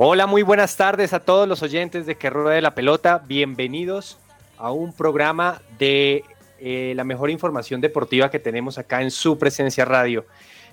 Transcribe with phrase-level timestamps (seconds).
[0.00, 3.20] Hola, muy buenas tardes a todos los oyentes de Que Ruede la Pelota.
[3.26, 4.16] Bienvenidos
[4.56, 6.22] a un programa de
[6.60, 10.24] eh, la mejor información deportiva que tenemos acá en su presencia radio.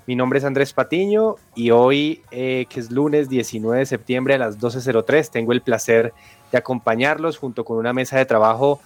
[0.05, 4.37] Mi nombre es Andrés Patiño y hoy, eh, que es lunes 19 de septiembre a
[4.37, 6.13] las 12.03, tengo el placer
[6.51, 8.79] de acompañarlos junto con una mesa de trabajo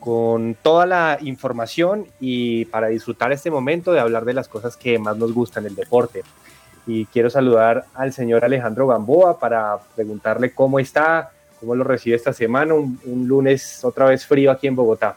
[0.00, 4.98] con toda la información y para disfrutar este momento de hablar de las cosas que
[4.98, 6.24] más nos gustan, el deporte.
[6.86, 11.30] Y quiero saludar al señor Alejandro Gamboa para preguntarle cómo está,
[11.60, 15.16] cómo lo recibe esta semana, un, un lunes otra vez frío aquí en Bogotá.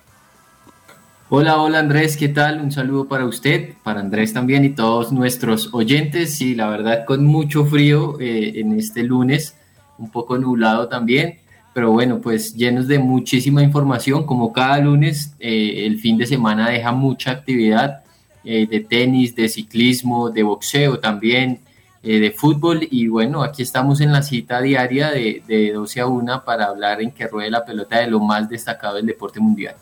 [1.29, 2.61] Hola, hola Andrés, ¿qué tal?
[2.61, 6.37] Un saludo para usted, para Andrés también y todos nuestros oyentes.
[6.37, 9.53] Sí, la verdad con mucho frío eh, en este lunes,
[9.97, 11.39] un poco nublado también,
[11.73, 16.69] pero bueno, pues llenos de muchísima información, como cada lunes, eh, el fin de semana
[16.69, 18.03] deja mucha actividad
[18.49, 21.59] eh, de tenis, de ciclismo, de boxeo también,
[22.01, 26.07] eh, de fútbol y bueno, aquí estamos en la cita diaria de, de 12 a
[26.07, 29.75] 1 para hablar en que ruede la pelota de lo más destacado del deporte mundial.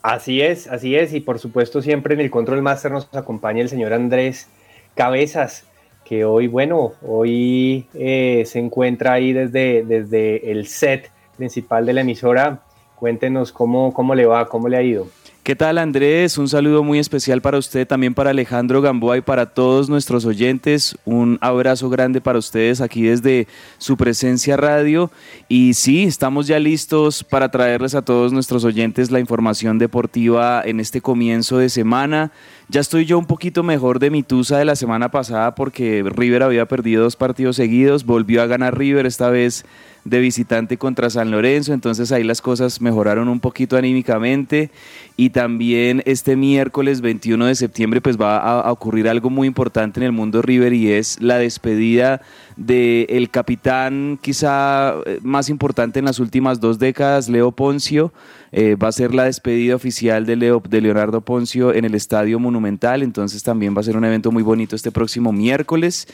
[0.00, 3.68] Así es, así es, y por supuesto siempre en el Control Master nos acompaña el
[3.68, 4.48] señor Andrés
[4.94, 5.66] Cabezas,
[6.02, 12.00] que hoy, bueno, hoy eh, se encuentra ahí desde, desde el set principal de la
[12.00, 12.62] emisora.
[12.94, 15.08] Cuéntenos cómo, cómo le va, cómo le ha ido.
[15.46, 16.38] ¿Qué tal Andrés?
[16.38, 20.98] Un saludo muy especial para usted, también para Alejandro Gamboa y para todos nuestros oyentes.
[21.04, 23.46] Un abrazo grande para ustedes aquí desde
[23.78, 25.08] su presencia radio.
[25.48, 30.80] Y sí, estamos ya listos para traerles a todos nuestros oyentes la información deportiva en
[30.80, 32.32] este comienzo de semana.
[32.68, 36.42] Ya estoy yo un poquito mejor de mi tusa de la semana pasada porque River
[36.42, 39.64] había perdido dos partidos seguidos, volvió a ganar River esta vez
[40.06, 44.70] de visitante contra San Lorenzo, entonces ahí las cosas mejoraron un poquito anímicamente.
[45.16, 50.04] Y también este miércoles 21 de septiembre pues va a, ocurrir algo muy importante en
[50.04, 52.20] el mundo River y es la despedida
[52.56, 58.12] del capitán quizá eh, más importante en las últimas dos décadas, Leo Poncio,
[58.52, 62.38] eh, va a ser la despedida oficial de, Leo, de Leonardo Poncio en el Estadio
[62.38, 66.08] Monumental, entonces también va a ser un evento muy bonito este próximo miércoles.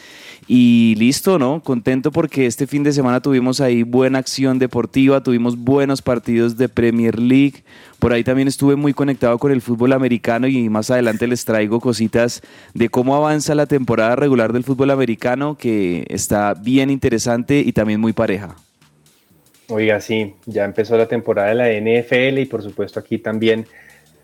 [0.49, 1.63] Y listo, ¿no?
[1.63, 6.69] Contento porque este fin de semana tuvimos ahí buena acción deportiva, tuvimos buenos partidos de
[6.69, 7.63] Premier League,
[8.01, 11.79] por ahí también estuve muy conectado con el fútbol americano y más adelante les traigo
[11.79, 12.43] cositas
[12.75, 18.01] de cómo avanza la temporada regular del fútbol americano que está bien interesante y también
[18.01, 18.57] muy pareja.
[19.69, 23.67] Oiga, sí, ya empezó la temporada de la NFL y por supuesto aquí también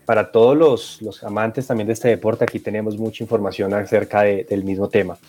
[0.05, 4.89] para todos los, amantes también de este deporte, aquí tenemos mucha información acerca del mismo
[4.89, 5.19] tema.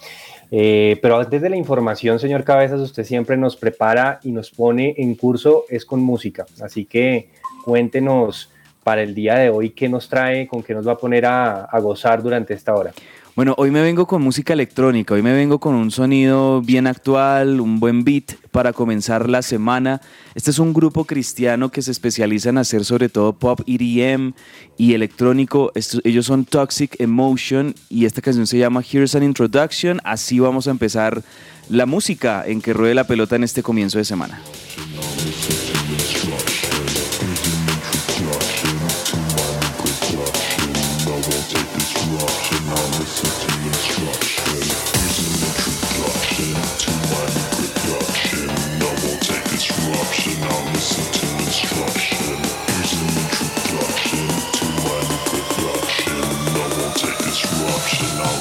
[0.51, 4.95] Eh, pero antes de la información, señor Cabezas, usted siempre nos prepara y nos pone
[4.97, 6.47] en curso, es con música.
[6.63, 7.29] Así que
[7.65, 8.51] cuéntenos
[8.83, 11.65] para el día de hoy qué nos trae, con qué nos va a poner a,
[11.65, 12.93] a gozar durante esta hora.
[13.41, 17.63] Bueno, hoy me vengo con música electrónica, hoy me vengo con un sonido bien actual,
[17.63, 20.03] un buen beat para comenzar la semana.
[20.35, 24.35] Este es un grupo cristiano que se especializa en hacer sobre todo pop EDM
[24.77, 25.73] y electrónico.
[26.05, 30.03] ellos son Toxic Emotion y esta canción se llama Here's an Introduction.
[30.05, 31.23] Así vamos a empezar
[31.71, 34.39] la música en que ruede la pelota en este comienzo de semana.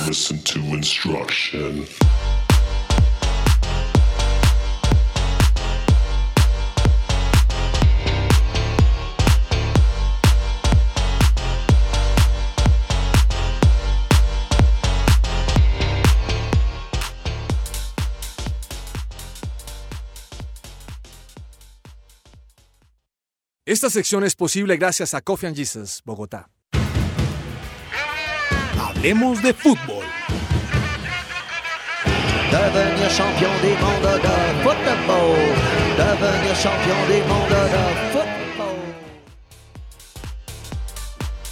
[0.09, 1.85] Listen to instruction.
[23.63, 26.49] Esta sección es posible gracias a Coffee and Jesus, Bogotá.
[28.99, 30.03] Hablemos de fútbol.
[32.51, 35.37] Devenir champion du monde de football.
[35.97, 38.28] Devenir champion du monde de football.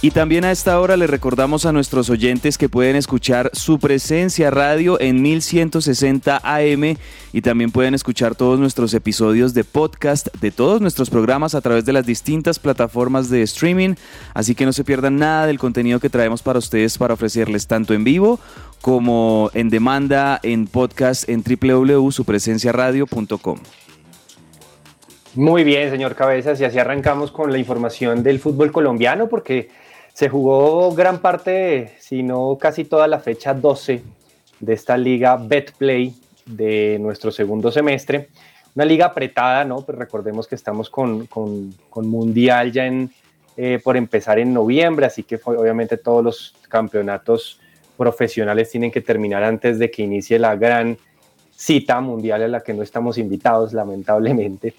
[0.00, 4.48] Y también a esta hora le recordamos a nuestros oyentes que pueden escuchar su presencia
[4.48, 6.96] radio en 1160 AM
[7.32, 11.84] y también pueden escuchar todos nuestros episodios de podcast de todos nuestros programas a través
[11.84, 13.96] de las distintas plataformas de streaming.
[14.34, 17.92] Así que no se pierdan nada del contenido que traemos para ustedes para ofrecerles tanto
[17.92, 18.38] en vivo
[18.80, 23.58] como en demanda en podcast en www.supresenciaradio.com.
[25.34, 29.87] Muy bien, señor Cabezas, y así arrancamos con la información del fútbol colombiano porque
[30.18, 34.02] se jugó gran parte, si no casi toda la fecha 12
[34.58, 36.12] de esta liga Betplay
[36.44, 38.28] de nuestro segundo semestre.
[38.74, 39.82] Una liga apretada, ¿no?
[39.82, 43.12] Pues recordemos que estamos con, con, Mundial ya en,
[43.56, 47.60] eh, por empezar en noviembre, así que obviamente todos los campeonatos
[47.96, 50.98] profesionales tienen que terminar antes de que inicie la gran
[51.54, 54.74] cita mundial a la que no estamos invitados, lamentablemente.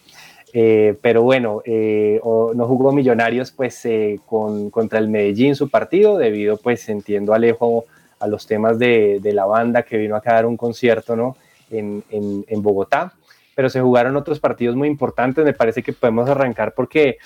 [0.52, 6.18] Eh, pero bueno, eh, no jugó Millonarios pues eh, con, contra el Medellín su partido,
[6.18, 7.86] debido pues entiendo Alejo
[8.20, 11.38] a los temas de, de la banda que vino a dar un concierto ¿no?
[11.70, 13.14] en, en, en, Bogotá,
[13.56, 17.18] pero se jugaron otros partidos muy importantes, me parece que podemos arrancar porque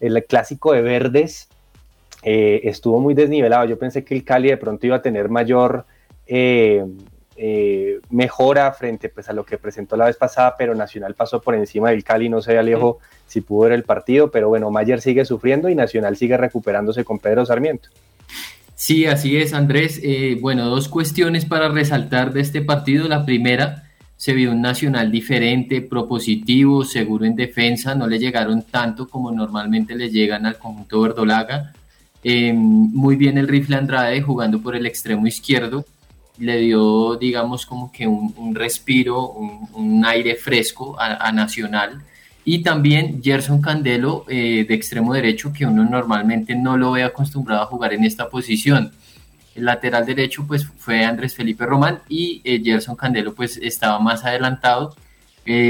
[0.00, 1.48] el clásico de Verdes
[2.24, 5.86] estuvo muy desnivelado, yo pensé que el Cali de pronto iba a tener mayor
[7.44, 11.56] eh, mejora frente pues, a lo que presentó la vez pasada, pero Nacional pasó por
[11.56, 15.24] encima del Cali, no sé Alejo si pudo ver el partido, pero bueno, Mayer sigue
[15.24, 17.88] sufriendo y Nacional sigue recuperándose con Pedro Sarmiento.
[18.76, 19.98] Sí, así es, Andrés.
[20.04, 23.08] Eh, bueno, dos cuestiones para resaltar de este partido.
[23.08, 29.08] La primera, se vio un Nacional diferente, propositivo, seguro en defensa, no le llegaron tanto
[29.08, 31.72] como normalmente le llegan al conjunto verdolaga.
[32.22, 35.84] Eh, muy bien el rifle Andrade jugando por el extremo izquierdo,
[36.38, 42.02] le dio, digamos, como que un, respiro, un, aire fresco a, Nacional.
[42.44, 47.66] Y también Gerson Candelo de extremo derecho, que uno normalmente no lo ve acostumbrado a
[47.66, 48.92] jugar en esta posición.
[49.54, 54.96] El lateral derecho pues fue Andrés Felipe Román y Gerson Candelo pues estaba más adelantado.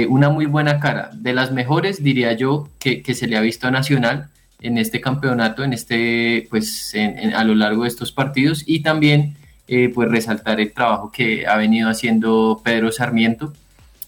[0.08, 3.66] una muy buena cara, de las mejores diría yo que, que se le ha visto
[3.66, 4.30] a Nacional
[4.62, 6.94] en este campeonato, en este, pues,
[7.34, 9.36] a lo largo de estos partidos y también,
[9.68, 13.52] eh, pues, resaltar el trabajo que ha venido haciendo Pedro Sarmiento,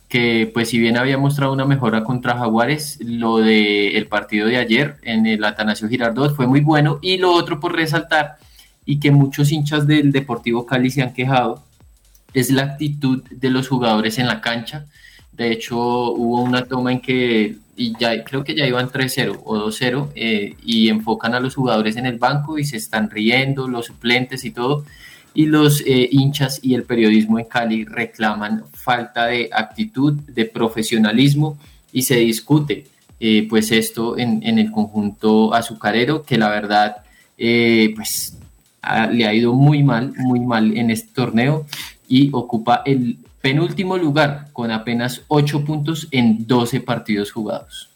[0.08, 4.58] que, pues, si bien había mostrado una mejora contra Jaguares, lo del el partido de
[4.58, 8.36] ayer en el Atanasio Girardot fue muy bueno y lo otro por resaltar
[8.86, 11.62] y que muchos hinchas del Deportivo Cali se han quejado
[12.34, 14.86] es la actitud de los jugadores en la cancha.
[15.32, 19.56] De hecho, hubo una toma en que y ya creo que ya iban 3-0 o
[19.56, 23.86] 2-0 eh, y enfocan a los jugadores en el banco y se están riendo, los
[23.86, 24.84] suplentes y todo.
[25.34, 31.58] Y los eh, hinchas y el periodismo en Cali reclaman falta de actitud, de profesionalismo
[31.92, 32.86] y se discute
[33.20, 36.96] eh, pues esto en, en, el conjunto azucarero que la verdad
[37.36, 38.36] pues
[39.10, 41.66] le ha ido muy mal, muy mal en este torneo
[42.08, 47.93] y ocupa el penúltimo lugar con apenas 8 puntos en 12 partidos jugados.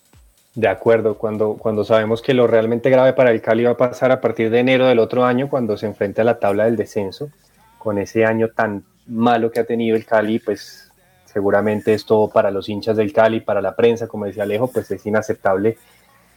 [0.58, 4.10] De acuerdo, cuando, cuando sabemos que lo realmente grave para el Cali va a pasar
[4.10, 7.30] a partir de enero del otro año, cuando se enfrenta a la tabla del descenso,
[7.78, 10.90] con ese año tan malo que ha tenido el Cali, pues
[11.26, 15.06] seguramente esto para los hinchas del Cali, para la prensa, como decía Alejo, pues es
[15.06, 15.78] inaceptable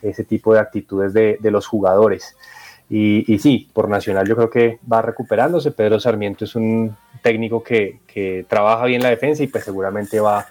[0.04, 2.38] ese tipo de actitudes de, de los jugadores.
[2.92, 5.72] Y, y, sí, por Nacional yo creo que va recuperándose.
[5.72, 10.46] Pedro Sarmiento es un técnico que, que, trabaja bien la defensa y pues seguramente va,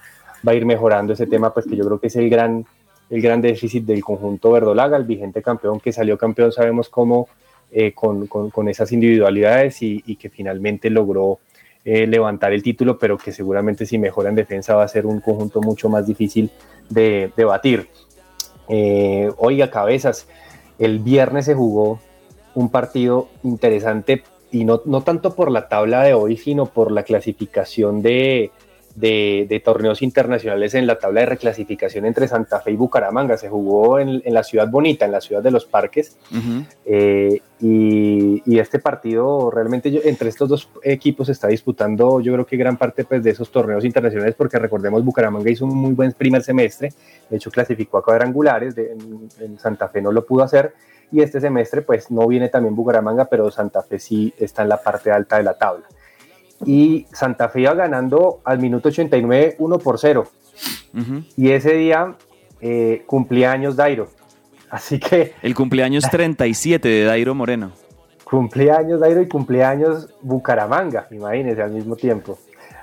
[0.46, 2.66] va a ir mejorando ese tema, pues que yo creo que es el gran,
[3.10, 7.28] el gran déficit del conjunto verdolaga, el vigente campeón que salió campeón, sabemos cómo,
[7.72, 11.40] eh, con, con, con, esas individualidades y, que finalmente logró
[11.84, 15.20] eh, levantar el título, pero que seguramente si mejora en defensa va a ser un
[15.20, 16.50] conjunto mucho más difícil
[16.88, 17.88] de, de batir.
[18.68, 20.28] Eh, oiga, cabezas,
[20.78, 22.00] el viernes se jugó
[22.54, 27.02] un partido interesante y no, no tanto por la tabla de hoy, sino por la
[27.02, 28.50] clasificación de,
[28.94, 33.36] de, torneos internacionales en la tabla de reclasificación entre Santa Fe y Bucaramanga.
[33.36, 36.16] Se jugó en, en la ciudad bonita, en la ciudad de los parques.
[36.84, 42.46] eh, y, y, este partido realmente yo, entre estos dos equipos está disputando yo creo
[42.46, 46.12] que gran parte pues, de esos torneos internacionales porque recordemos Bucaramanga hizo un muy buen
[46.12, 46.92] primer semestre.
[47.28, 50.72] De hecho clasificó a cuadrangulares, de, en, en Santa Fe no lo pudo hacer
[51.12, 54.82] y este semestre pues no viene también Bucaramanga, pero Santa Fe sí está en la
[54.82, 55.86] parte alta de la tabla.
[56.64, 60.24] Y Santa Fe iba ganando al minuto 89 1 por 0.
[60.92, 61.24] Uh -huh.
[61.36, 62.14] Y ese día
[62.60, 64.08] eh, cumplía años Dairo.
[64.70, 65.34] Así que...
[65.42, 67.72] El cumpleaños 37 de Dairo Moreno.
[68.24, 72.38] Cumpleaños Dairo y cumpleaños Bucaramanga, imagínense al mismo tiempo.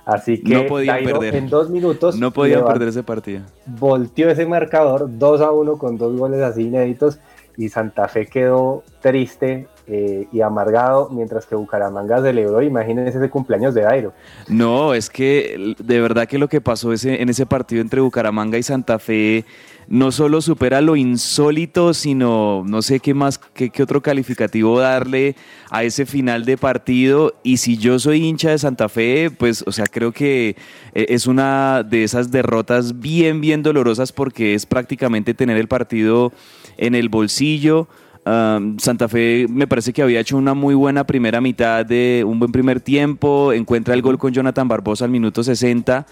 [0.06, 1.36] Así que no podía Dairo perder.
[1.36, 3.42] en dos minutos no podía perder ese partido.
[3.66, 7.20] Volteó ese marcador 2 a 1 con dos goles así inéditos
[7.58, 13.74] y Santa Fe quedó triste eh, y amargado, mientras que Bucaramanga celebró, imagínense ese cumpleaños
[13.74, 14.14] de Dairo.
[14.50, 18.58] No, es que de verdad que lo que pasó ese, en ese partido entre Bucaramanga
[18.58, 19.46] y Santa Fe
[19.88, 25.36] no solo supera lo insólito, sino no sé qué más, qué, qué, otro calificativo darle
[25.70, 27.36] a ese final de partido.
[27.44, 30.58] Y si yo soy hincha de Santa Fe, pues, o sea, creo que
[30.94, 36.34] eh, es una de esas derrotas bien, bien dolorosas porque es prácticamente tener el partido
[36.76, 37.88] en el bolsillo.
[38.28, 42.40] Um, Santa Fe me parece que había hecho una muy buena primera mitad de un
[42.40, 46.06] buen primer tiempo, encuentra el gol con Jonathan Barbosa al minuto 60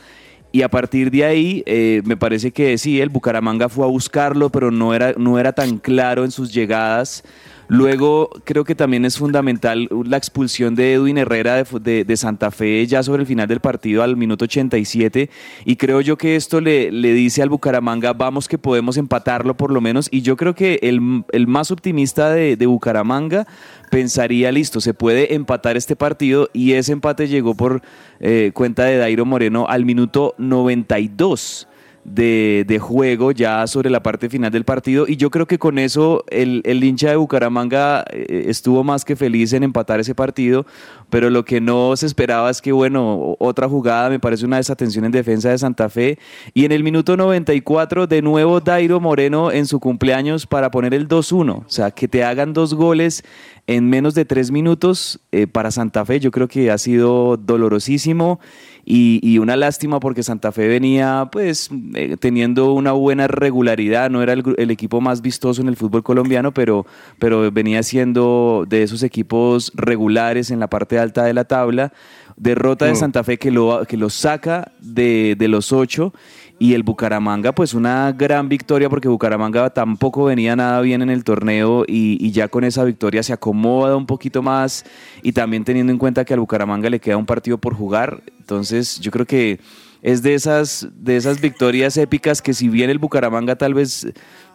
[0.54, 4.50] y a partir de ahí eh, me parece que sí, el Bucaramanga fue a buscarlo,
[4.50, 7.26] pero no era, no era tan claro en sus llegadas.
[7.68, 12.86] Luego creo que también es fundamental la expulsión de Edwin Herrera de, de, Santa Fe
[12.86, 15.30] ya sobre el final del partido al minuto 87
[15.66, 19.72] y creo yo que esto le, le, dice al Bucaramanga vamos que podemos empatarlo por
[19.72, 20.08] lo menos.
[20.12, 23.48] Y yo creo que el, el más optimista de, de Bucaramanga
[23.90, 26.50] pensaría listo, se puede empatar este partido.
[26.54, 27.82] Y ese empate llegó por
[28.20, 31.68] eh, cuenta de Dairo Moreno al minuto 92
[32.06, 35.06] de, de, juego ya sobre la parte final del partido.
[35.08, 39.16] Y yo creo que con eso el, el hincha de Bucaramanga eh, estuvo más que
[39.16, 40.66] feliz en empatar ese partido,
[41.10, 45.04] pero lo que no se esperaba es que bueno, otra jugada me parece una desatención
[45.06, 46.20] en defensa de Santa Fe.
[46.54, 51.08] Y en el minuto 94 de nuevo Dairo Moreno en su cumpleaños para poner el
[51.08, 53.24] 2-1, o sea, que te hagan dos goles
[53.68, 58.40] en menos de tres minutos eh, para Santa Fe yo creo que ha sido dolorosísimo
[58.86, 64.22] y, y, una lástima porque Santa Fe venía pues eh, teniendo una buena regularidad, no
[64.22, 66.86] era el, el, equipo más vistoso en el fútbol colombiano, pero,
[67.18, 71.94] pero venía siendo de esos equipos regulares en la parte alta de la tabla.
[72.38, 76.14] Derrota de Santa Fe que lo, que lo saca de, de los ocho
[76.58, 81.24] y el Bucaramanga pues una gran victoria porque Bucaramanga tampoco venía nada bien en el
[81.24, 84.86] torneo y, ya con esa victoria se acomoda un poquito más
[85.22, 89.00] y también teniendo en cuenta que al Bucaramanga le queda un partido por jugar, entonces
[89.00, 89.60] yo creo que
[90.02, 94.08] es de esas, de esas victorias épicas que si bien el Bucaramanga tal vez,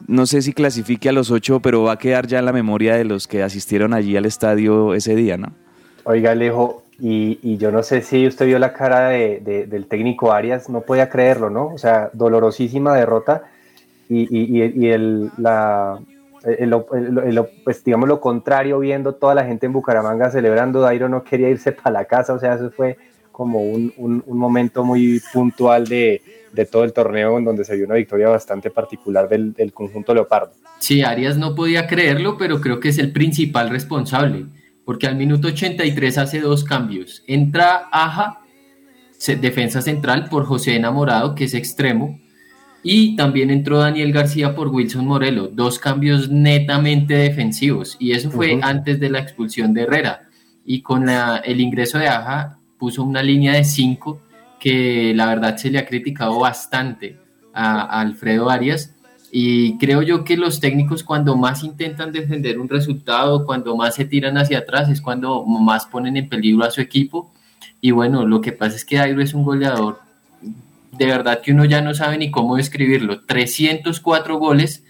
[0.07, 2.95] no sé si clasifique a los ocho, pero va a quedar ya en la memoria
[2.95, 5.53] de los que asistieron allí al estadio ese día, ¿no?
[6.05, 10.69] Oiga, Alejo, y, yo no sé si usted vio la cara de, del técnico Arias,
[10.69, 11.69] no podía creerlo, ¿no?
[11.69, 13.45] O sea, dolorosísima derrota
[14.09, 15.99] y, el, la,
[17.65, 21.73] pues digamos lo contrario, viendo toda la gente en Bucaramanga celebrando, Dairo no quería irse
[21.73, 22.99] para la casa, o sea, eso fue
[23.33, 26.21] como un, un, momento muy puntual de,
[26.53, 30.13] de, todo el torneo en donde se vio una victoria bastante particular del, del conjunto
[30.13, 30.53] Leopardo.
[30.79, 34.45] Sí, Arias no podía creerlo, pero creo que es el principal responsable
[34.91, 37.23] porque al minuto 83 hace dos cambios.
[37.29, 38.41] Entra Aja,
[39.41, 42.19] defensa central, por José Enamorado, que es extremo,
[42.83, 48.59] y también entró Daniel García por Wilson Morelo, dos cambios netamente defensivos, y eso fue
[48.61, 50.23] antes de la expulsión de Herrera.
[50.65, 54.21] Y con el ingreso de Aja puso una línea de cinco
[54.59, 57.17] que la verdad se le ha criticado bastante
[57.55, 58.97] a Alfredo Arias,
[59.33, 64.05] y creo yo que los técnicos cuando más intentan defender un resultado, cuando más se
[64.05, 67.33] tiran hacia atrás, es cuando más ponen en peligro a su equipo.
[67.81, 70.01] Y bueno, lo que pasa es que Dairo es un goleador,
[70.93, 73.21] de verdad que uno ya no sabe ni cómo describirlo.
[73.23, 74.85] 304 goles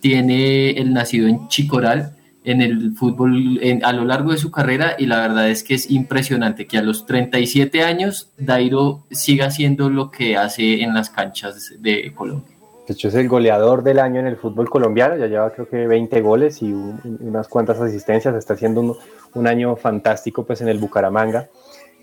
[0.00, 5.06] tiene el nacido en Chicoral en el fútbol a lo largo de su carrera y
[5.06, 10.10] la verdad es que es impresionante que a los 37 años Dairo siga haciendo lo
[10.10, 12.53] que hace en las canchas de Colombia.
[12.86, 15.86] De hecho, es el goleador del año en el fútbol colombiano, ya lleva creo que
[15.86, 18.98] 20 goles y unas cuantas asistencias, está haciendo
[19.34, 21.48] un, año fantástico pues en el Bucaramanga.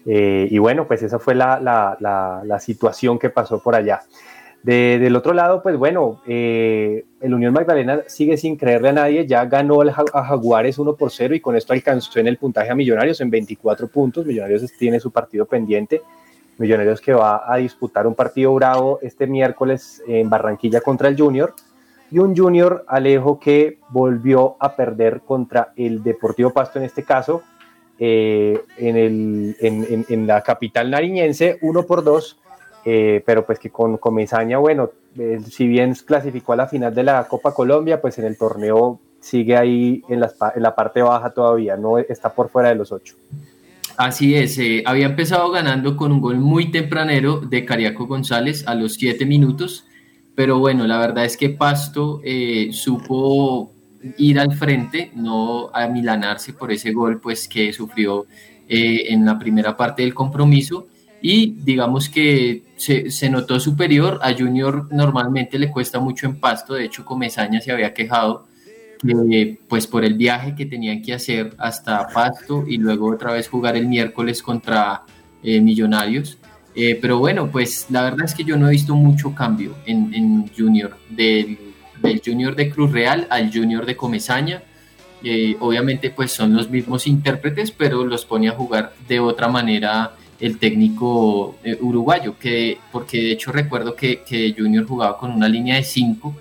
[0.07, 4.01] Eh, y bueno, pues esa fue la, situación que pasó por allá.
[4.63, 9.45] del otro lado, pues bueno, eh, el Unión Magdalena sigue sin creerle a nadie, ya
[9.45, 13.21] ganó a Jaguares 1 por 0 y con esto alcanzó en el puntaje a Millonarios
[13.21, 14.25] en 24 puntos.
[14.25, 16.01] Millonarios tiene su partido pendiente
[16.61, 21.53] Millonarios que va a disputar un partido bravo este miércoles en Barranquilla contra el Junior.
[22.11, 27.41] Y un Junior Alejo que volvió a perder contra el Deportivo Pasto en este caso,
[27.97, 32.39] eh, en, el, en, la capital nariñense, uno por dos,
[32.83, 37.03] eh, pero pues que con Comesaña, bueno, eh, si bien clasificó a la final de
[37.03, 41.29] la Copa Colombia, pues en el torneo sigue ahí en la, en la parte baja
[41.29, 43.15] todavía, no está por fuera de los ocho.
[44.01, 48.73] Así es, eh, había empezado ganando con un gol muy tempranero de Cariaco González a
[48.73, 49.85] los siete minutos,
[50.33, 53.71] pero bueno, la verdad es que Pasto eh, supo
[54.17, 58.25] ir al frente, no amilanarse por ese gol pues que sufrió
[58.67, 60.87] eh, en la primera parte del compromiso.
[61.21, 66.73] Y digamos que se, se, notó superior, a Junior normalmente le cuesta mucho en Pasto,
[66.73, 68.47] de hecho Comesaña se había quejado
[69.07, 73.47] eh, pues por el viaje que tenían que hacer hasta Pasto y luego otra vez
[73.49, 75.03] jugar el miércoles contra
[75.43, 76.37] eh, Millonarios.
[76.75, 80.49] Eh, pero bueno, pues la verdad es que yo no he visto mucho cambio en,
[80.55, 81.57] Junior, del,
[82.23, 84.63] Junior de Cruz Real al Junior de Comezaña.
[85.59, 90.57] obviamente pues son los mismos intérpretes, pero los pone a jugar de otra manera el
[90.57, 95.83] técnico uruguayo, que, porque de hecho recuerdo que, que Junior jugaba con una línea de
[95.83, 96.33] 5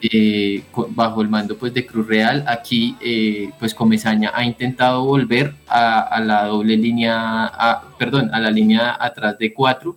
[0.00, 2.44] eh, bajo el mando pues de Cruz Real.
[2.46, 7.52] Aquí eh, pues Comesaña ha intentado volver a, la doble línea,
[7.98, 9.96] perdón, a la línea atrás de cuatro.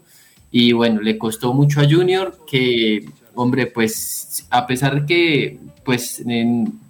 [0.52, 6.24] Y bueno, le costó mucho a Junior que, hombre, pues a pesar de que pues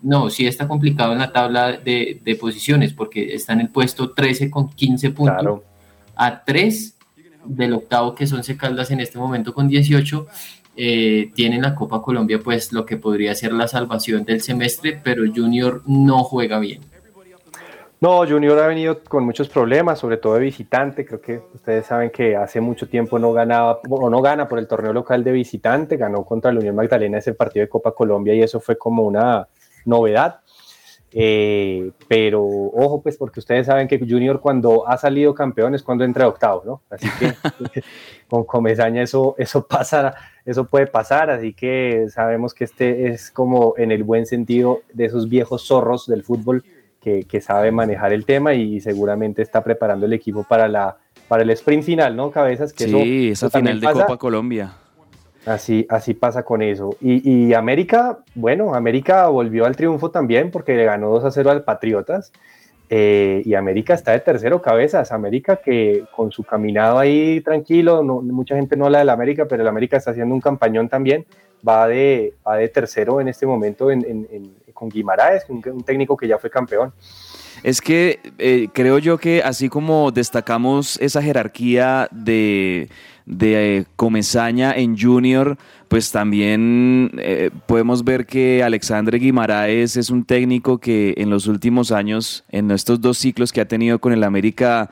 [0.02, 4.50] no, sí está complicado en la tabla de, posiciones porque está en el puesto 13
[4.50, 5.62] con 15 puntos
[6.16, 6.96] a 3
[7.46, 10.28] del octavo que son Caldas en este momento con 18
[10.82, 15.24] eh, tiene la Copa Colombia pues lo que podría ser la salvación del semestre, pero
[15.36, 16.80] Junior no juega bien.
[18.00, 21.06] No, Junior ha venido con muchos problemas, sobre todo de visitante.
[21.06, 24.70] Creo que ustedes saben que hace mucho tiempo no ganaba o no gana por el
[24.70, 25.98] torneo local de visitante.
[25.98, 29.50] Ganó contra la Unión Magdalena ese partido de Copa Colombia y eso fue como una
[29.84, 30.40] novedad.
[31.12, 36.04] Eh, pero ojo, pues porque ustedes saben que Junior cuando ha salido campeón es cuando
[36.04, 36.82] entra octavo, ¿no?
[36.90, 37.34] Así que
[38.30, 40.14] con Comesaña eso, eso pasa,
[40.46, 45.06] eso puede pasar, así que sabemos que este es como en el buen sentido de
[45.06, 46.64] esos viejos zorros del fútbol
[47.02, 50.98] que, que sabe manejar el tema y seguramente está preparando el equipo para la
[51.30, 52.32] para el sprint final, ¿no?
[52.32, 54.74] Cabezas que sí, esa final de Copa Colombia.
[55.50, 56.96] Así, así pasa con eso.
[57.02, 61.64] Y, América, bueno, América volvió al triunfo también porque le ganó 2 a 0 al
[61.64, 62.32] Patriotas.
[62.92, 65.12] Eh, y América está de tercero cabezas.
[65.12, 69.68] América que con su caminado ahí tranquilo, mucha gente no habla del América, pero el
[69.68, 71.26] América está haciendo un campañón también.
[71.68, 73.88] Va de, va de tercero en este momento
[74.74, 76.94] con Guimaraes, un, un técnico que ya fue campeón.
[77.64, 82.90] Es que eh, creo yo que así como destacamos esa jerarquía de,
[83.30, 90.80] de Comezaña en Junior, pues también eh, podemos ver que Alexandre Guimaraes es un técnico
[90.80, 94.90] que en los últimos años, en estos dos ciclos que ha tenido con el América,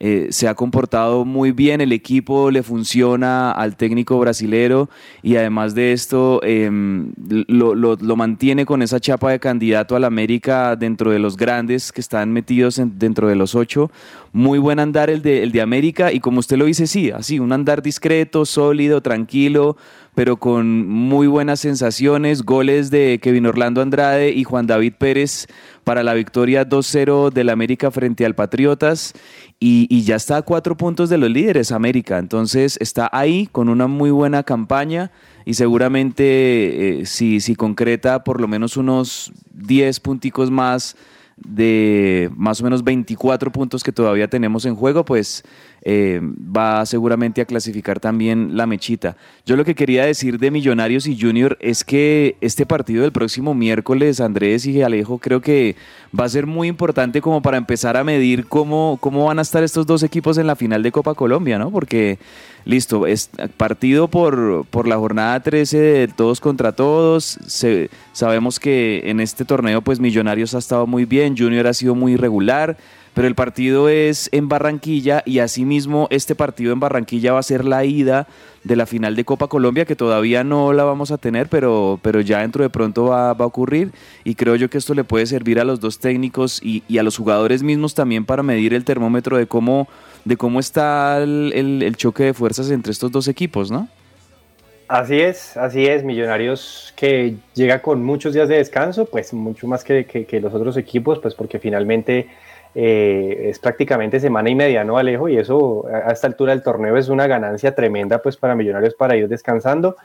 [0.00, 4.88] eh, se ha comportado muy bien, el equipo le funciona al técnico brasilero
[5.22, 7.12] y además de esto em,
[7.48, 12.00] lo, lo, mantiene con esa chapa de candidato al América dentro de los grandes que
[12.00, 13.90] están metidos dentro de los ocho.
[14.32, 17.40] Muy buen andar el de, el de América y como usted lo dice, sí, así,
[17.40, 19.76] un andar discreto, sólido, tranquilo,
[20.18, 22.42] pero con muy buenas sensaciones.
[22.42, 25.46] Goles de Kevin Orlando Andrade y Juan David Pérez
[25.84, 29.14] para la victoria 2-0 del América frente al Patriotas.
[29.60, 32.18] Y, ya está a cuatro puntos de los líderes América.
[32.18, 35.12] Entonces está ahí con una muy buena campaña
[35.44, 40.96] y seguramente eh, si, si concreta por lo menos unos 10 punticos más
[41.36, 45.44] de más o menos 24 puntos que todavía tenemos en juego, pues
[45.90, 49.16] eh, va seguramente a clasificar también la mechita.
[49.46, 53.54] Yo lo que quería decir de Millonarios y Junior es que este partido del próximo
[53.54, 55.76] miércoles, Andrés y Alejo, creo que
[56.12, 59.62] va a ser muy importante como para empezar a medir cómo, cómo van a estar
[59.62, 61.70] estos dos equipos en la final de Copa Colombia, ¿no?
[61.70, 62.18] Porque,
[62.66, 67.38] listo, es partido por, por la jornada 13 de todos contra todos.
[68.12, 72.12] sabemos que en este torneo, pues Millonarios ha estado muy bien, Junior ha sido muy
[72.12, 72.76] irregular
[73.18, 77.64] pero el partido es en Barranquilla y asimismo este partido en Barranquilla va a ser
[77.64, 78.28] la ida
[78.62, 82.20] de la final de Copa Colombia que todavía no la vamos a tener, pero, pero
[82.20, 83.90] ya dentro de pronto va, a ocurrir
[84.22, 87.16] y creo yo que esto le puede servir a los dos técnicos y, a los
[87.16, 89.88] jugadores mismos también para medir el termómetro de cómo,
[90.24, 93.88] de cómo está el, choque de fuerzas entre estos dos equipos, ¿no?
[94.86, 99.82] Así es, así es, Millonarios que llega con muchos días de descanso, pues mucho más
[99.82, 102.28] que, que los otros equipos, pues porque finalmente
[102.74, 105.28] eh, es prácticamente semana y media, ¿no, Alejo?
[105.28, 109.16] Y eso a esta altura del torneo es una ganancia tremenda pues para Millonarios para
[109.16, 109.96] ir descansando.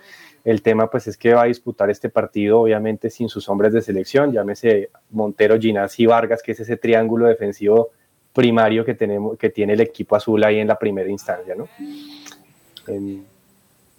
[0.44, 3.82] El tema pues es que va a disputar este partido obviamente sin sus hombres de
[3.82, 7.92] selección, llámese Montero, Ginás y Vargas, que es ese triángulo defensivo
[8.34, 11.70] primario que, tenemos, que tiene el equipo azul ahí en la primera instancia, ¿no?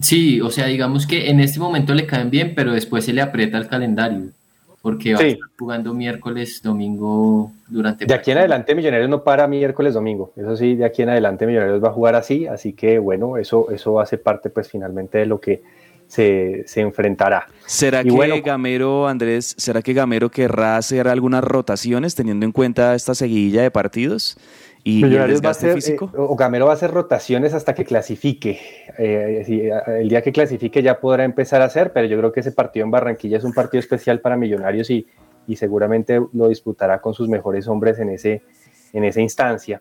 [0.00, 3.22] Sí, o sea, digamos que en este momento le caen bien, pero después se le
[3.22, 4.32] aprieta el calendario
[4.84, 8.04] porque va a estar jugando miércoles, domingo durante...
[8.04, 10.34] De aquí en adelante Millonarios no para miércoles, domingo.
[10.36, 13.70] Eso sí, de aquí en adelante Millonarios va a jugar así, así que bueno, eso,
[13.70, 15.62] eso hace parte pues finalmente de lo que
[16.06, 17.46] se, enfrentará.
[17.64, 23.14] ¿Será que Gamero, Andrés, será que Gamero querrá hacer algunas rotaciones teniendo en cuenta esta
[23.14, 24.36] seguidilla de partidos?
[24.86, 26.10] Y el va a hacer, físico.
[26.12, 28.60] Eh, o Gamero va a hacer rotaciones hasta que clasifique.
[28.98, 32.52] Eh, el día que clasifique ya podrá empezar a hacer, pero yo creo que ese
[32.52, 35.06] partido en Barranquilla es un partido especial para Millonarios y,
[35.46, 38.42] y seguramente lo disputará con sus mejores hombres en, ese,
[38.92, 39.80] en esa instancia.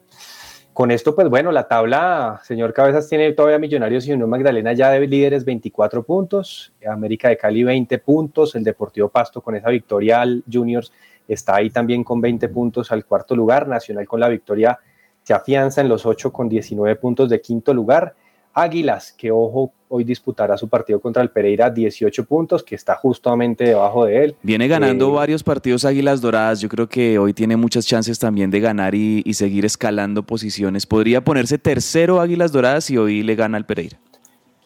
[0.71, 4.89] Con esto, pues bueno, la tabla, señor Cabezas, tiene todavía Millonarios y Unión Magdalena ya
[4.89, 10.21] de líderes 24 puntos, América de Cali 20 puntos, el Deportivo Pasto con esa victoria
[10.21, 10.93] al Juniors
[11.27, 14.79] está ahí también con 20 puntos al cuarto lugar, Nacional con la victoria
[15.23, 18.15] se afianza en los 8 con 19 puntos de quinto lugar.
[18.53, 23.63] Águilas, que ojo, hoy disputará su partido contra el Pereira, 18 puntos, que está justamente
[23.63, 24.35] debajo de él.
[24.43, 28.51] Viene ganando eh, varios partidos Águilas Doradas, yo creo que hoy tiene muchas chances también
[28.51, 30.85] de ganar y, seguir escalando posiciones.
[30.85, 33.97] Podría ponerse tercero Águilas Doradas y hoy le gana al Pereira.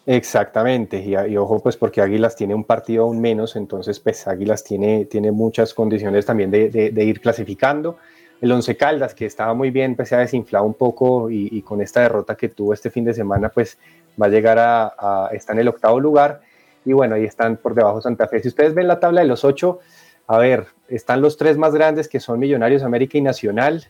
[0.05, 5.05] Exactamente, y, ojo pues porque Águilas tiene un partido aún menos, entonces pues Águilas tiene,
[5.05, 7.97] tiene muchas condiciones también de ir clasificando
[8.41, 11.81] el Once Caldas, que estaba muy bien, pues se ha desinflado un poco y, con
[11.81, 13.77] esta derrota que tuvo este fin de semana, pues
[14.21, 16.41] va a llegar a, está en el octavo lugar
[16.85, 18.41] y bueno, ahí están por debajo Santa Fe.
[18.41, 19.79] Si ustedes ven la tabla de los ocho,
[20.27, 23.87] a ver, están los tres más grandes que son Millonarios, América y Nacional,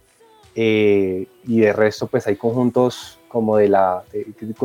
[0.55, 4.03] eh, y de resto pues hay conjuntos como de la,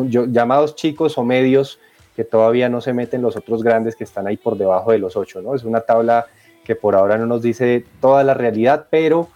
[0.07, 1.79] llamados chicos o medios
[2.17, 5.17] que todavía no se meten los otros grandes que están ahí por debajo de los
[5.17, 5.55] ocho, ¿no?
[5.55, 6.27] Es una tabla
[6.65, 9.29] que por ahora no nos dice toda la realidad, pero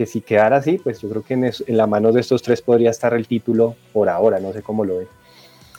[0.00, 2.88] que si quedara así, pues yo creo que en, la mano de estos tres podría
[2.88, 5.08] estar el título por ahora, no sé cómo lo ven.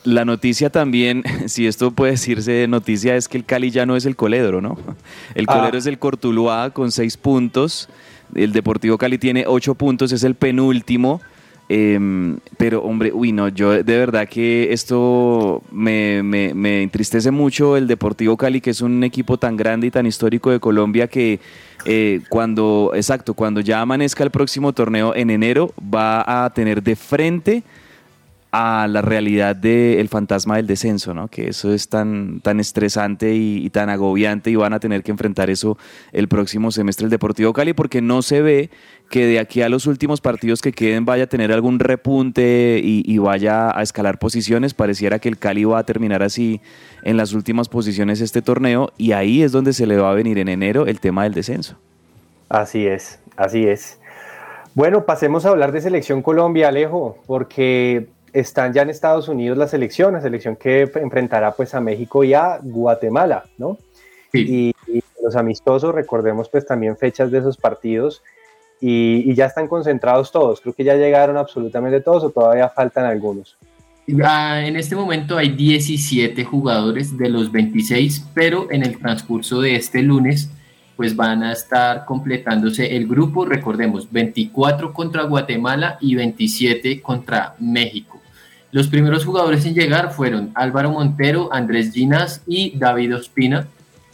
[0.04, 4.06] La noticia también, si esto puede decirse noticia, es que el Cali ya no es
[4.06, 4.78] el Coledro, ¿no?
[5.34, 5.56] El ah.
[5.56, 7.90] Coledro es el Cortuluá con seis puntos,
[8.36, 11.20] el Deportivo Cali tiene ocho puntos, es el penúltimo.
[11.74, 17.88] Em, pero hombre, uy, no, yo de verdad que esto me, me, entristece mucho el
[17.88, 21.40] Deportivo Cali, que es un equipo tan grande y tan histórico de Colombia que
[21.86, 26.98] eh, cuando, exacto, cuando ya amanezca el próximo torneo en enero, va a tener de
[26.98, 27.64] frente
[28.52, 31.30] a la realidad del fantasma del descenso, ¿no?
[31.30, 35.50] Que eso es tan, tan estresante y, tan agobiante y van a tener que enfrentar
[35.50, 35.78] eso
[36.12, 38.70] el próximo semestre el Deportivo Cali porque no se ve
[39.10, 43.18] que de aquí a los últimos partidos que queden vaya a tener algún repunte y,
[43.20, 44.74] vaya a escalar posiciones.
[44.74, 46.60] Pareciera que el Cali va a terminar así
[47.04, 50.38] en las últimas posiciones este torneo y ahí es donde se le va a venir
[50.40, 51.78] en enero el tema del descenso.
[52.50, 53.98] Así es, así es.
[54.74, 59.68] Bueno, pasemos a hablar de Selección Colombia, Alejo, porque están ya en Estados Unidos la
[59.68, 63.78] selección, la selección que enfrentará pues a México y a Guatemala, ¿no?
[64.34, 64.74] Y,
[65.24, 68.24] los amistosos, recordemos pues también fechas de esos partidos
[68.80, 73.56] y, ya están concentrados todos, creo que ya llegaron absolutamente todos o todavía faltan algunos.
[74.24, 79.76] Ah, en este momento hay 17 jugadores de los 26, pero en el transcurso de
[79.76, 80.50] este lunes
[80.96, 88.11] pues van a estar completándose el grupo, recordemos, 24 contra Guatemala y 27 contra México.
[88.72, 93.68] Los primeros jugadores en llegar fueron Álvaro Montero, Andrés Ginas y David Ospina.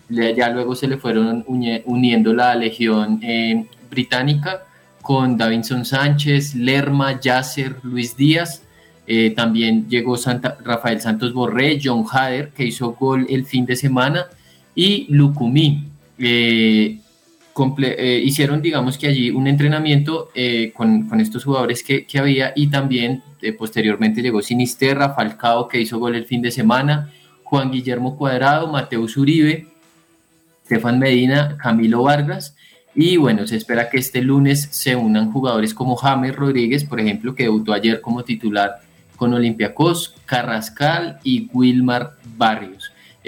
[0.09, 4.63] Ya luego se le fueron uniendo la legión eh, británica
[5.01, 8.63] con Davinson Sánchez, Lerma, Yasser, Luis Díaz.
[9.05, 10.17] Eh, también llegó
[10.63, 14.25] Rafael Santos Borré, John Hader, que hizo gol el fin de semana,
[14.75, 15.85] y Lucumí.
[16.17, 16.99] Eh,
[17.79, 23.23] eh, hicieron, digamos que allí un entrenamiento eh, con, estos jugadores que, había y también
[23.41, 27.11] eh, posteriormente llegó Sinisterra, Falcao que hizo gol el fin de semana,
[27.43, 29.67] Juan Guillermo Cuadrado, Mateus Uribe,
[30.65, 32.55] Stefan Medina, Camilo Vargas
[32.93, 37.35] y bueno, se espera que este lunes se unan jugadores como James Rodríguez, por ejemplo,
[37.35, 38.81] que debutó ayer como titular
[39.15, 42.76] con Olympiacos, Carrascal y Wilmar Barrios.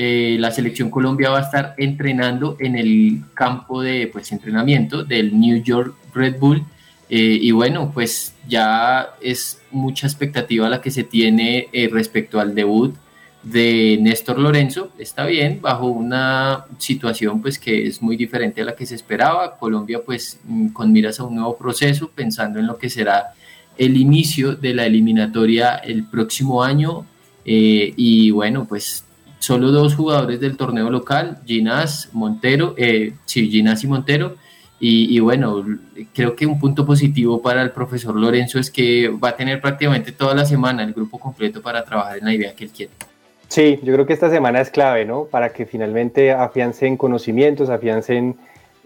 [0.01, 5.37] Eh, la selección Colombia va a estar entrenando en el campo de pues, entrenamiento del
[5.37, 6.63] New York Red Bull.
[7.09, 12.55] Eh, y bueno, pues ya es mucha expectativa la que se tiene eh, respecto al
[12.55, 12.95] debut
[13.43, 14.93] de Néstor Lorenzo.
[14.97, 19.57] Está bien, bajo una situación pues que es muy diferente a la que se esperaba.
[19.57, 23.33] Colombia pues mm, con miras a un nuevo proceso, pensando en lo que será
[23.77, 27.05] el inicio de la eliminatoria el próximo año.
[27.43, 29.03] y bueno, pues
[29.39, 34.35] solo dos jugadores del torneo local, Ginás, Montero, eh, sí, Ginás y Montero.
[34.81, 35.65] Y, bueno,
[36.13, 40.13] creo que un punto positivo para el profesor Lorenzo es que va a tener prácticamente
[40.13, 42.93] toda la semana el grupo completo para trabajar en la idea que él quiere.
[43.49, 45.25] Sí, yo creo que esta semana es clave, ¿no?
[45.25, 48.37] Para que finalmente afiancen conocimientos, afiancen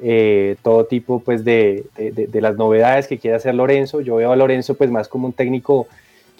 [0.01, 4.01] eh, todo tipo pues de, de, las novedades que quiere hacer Lorenzo.
[4.01, 5.87] Yo veo a Lorenzo pues más como un técnico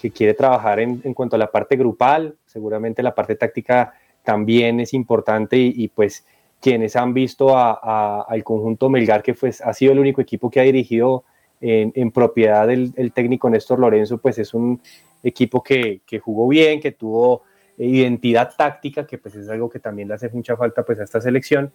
[0.02, 4.80] que quiere trabajar en, en cuanto a la parte grupal, seguramente la parte táctica también
[4.80, 6.26] es importante y, pues
[6.60, 10.62] quienes han visto al conjunto Melgar, que pues, ha sido el único equipo que ha
[10.62, 11.24] dirigido
[11.60, 14.80] en, propiedad del, técnico Néstor Lorenzo, pues es un
[15.22, 17.42] equipo que, jugó bien, que tuvo
[17.76, 21.20] identidad táctica, que pues es algo que también le hace mucha falta pues a esta
[21.20, 21.72] selección,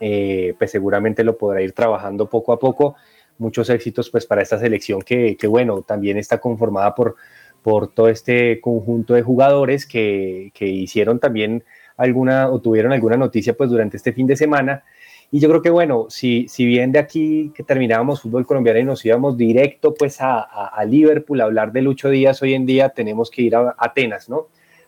[0.00, 2.96] eh, pues seguramente lo podrá ir trabajando poco a poco.
[3.38, 7.16] Muchos éxitos pues para esta selección que, que bueno, también está conformada por
[7.62, 11.64] por todo este conjunto de jugadores que, que, hicieron también
[11.96, 14.84] alguna o tuvieron alguna noticia pues durante este fin de semana.
[15.30, 18.84] Y yo creo que bueno, si, si bien de aquí que terminábamos fútbol colombiano y
[18.84, 22.88] nos íbamos directo pues a, a, Liverpool a hablar de Lucho Díaz, hoy en día
[22.90, 24.46] tenemos que ir a Atenas, ¿no?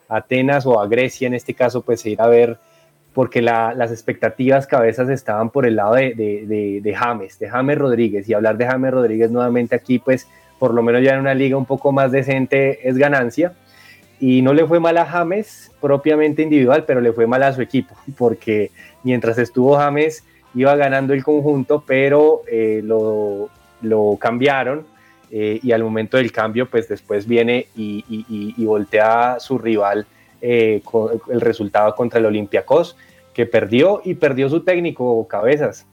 [0.09, 2.59] Atenas o a Grecia en este caso pues ir a ver
[3.13, 6.15] porque la, las expectativas cabezas estaban por el lado de,
[6.83, 10.27] de James, de James Rodríguez y hablar de James Rodríguez nuevamente aquí pues
[10.61, 13.55] por lo menos ya en una liga un poco más decente es ganancia.
[14.21, 17.63] Y no le fue mal a James propiamente individual, pero le fue mal a su
[17.63, 18.71] equipo, porque
[19.03, 20.23] mientras estuvo James
[20.55, 23.49] iba ganando el conjunto, pero eh, lo,
[23.81, 24.85] lo, cambiaron
[25.31, 30.07] eh, y al momento del cambio, pues después viene y, y, voltea a su rival
[30.43, 30.83] eh,
[31.31, 32.97] el resultado contra el Olympiacos,
[33.33, 35.87] que perdió y perdió su técnico Cabezas.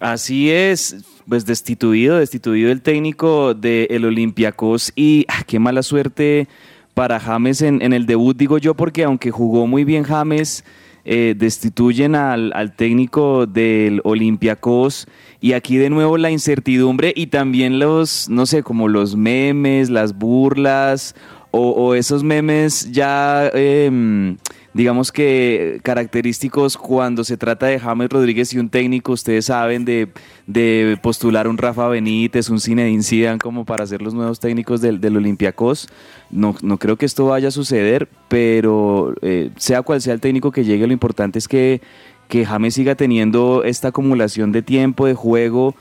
[0.00, 0.96] Así es,
[1.28, 6.48] pues destituido, destituido el técnico del el Olympiacos y ah, qué mala suerte
[6.94, 10.64] para James en, el debut, digo yo, porque aunque jugó muy bien James,
[11.04, 15.06] eh, destituyen al, técnico del Olympiacos
[15.38, 20.16] y aquí de nuevo la incertidumbre y también los, no sé, como los memes, las
[20.16, 21.14] burlas
[21.50, 23.50] o, esos memes ya...
[23.52, 24.36] Em,
[24.76, 30.08] digamos que característicos cuando se trata de James Rodríguez y un técnico, ustedes saben de,
[30.46, 35.00] de postular un Rafa Benítez, un Zinedine Zidane como para ser los nuevos técnicos del,
[35.00, 35.88] del Olympiacos.
[36.30, 40.52] No, no creo que esto vaya a suceder, pero eh, sea cual sea el técnico
[40.52, 41.80] que llegue, lo importante es que,
[42.28, 45.74] que James siga teniendo esta acumulación de tiempo, de juego,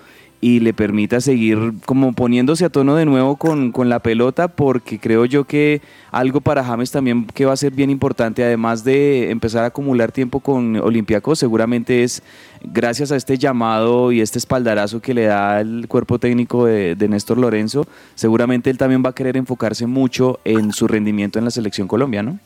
[0.46, 5.26] y le permita seguir como poniéndose a tono de nuevo con, la pelota, porque creo
[5.26, 5.82] yo que
[6.12, 10.12] algo para James también que va a ser bien importante, además de empezar a acumular
[10.12, 12.22] tiempo con Olympiacos, seguramente es
[12.62, 17.40] gracias a este llamado y este espaldarazo que le da el cuerpo técnico de, Néstor
[17.40, 21.88] Lorenzo, seguramente él también va a querer enfocarse mucho en su rendimiento en la selección
[21.88, 22.38] colombiana.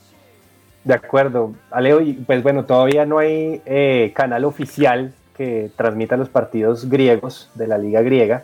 [0.85, 6.89] De acuerdo, Aleo, pues bueno, todavía no hay eh, canal oficial que transmita los partidos
[6.89, 8.43] griegos de la liga griega,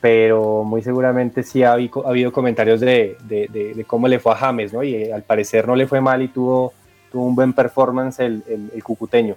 [0.00, 4.82] pero muy seguramente sí ha habido, comentarios de, cómo le fue a James, ¿no?
[4.82, 6.72] Y eh, al parecer no le fue mal y tuvo,
[7.12, 8.42] tuvo un buen performance el,
[8.74, 9.36] el, cucuteño.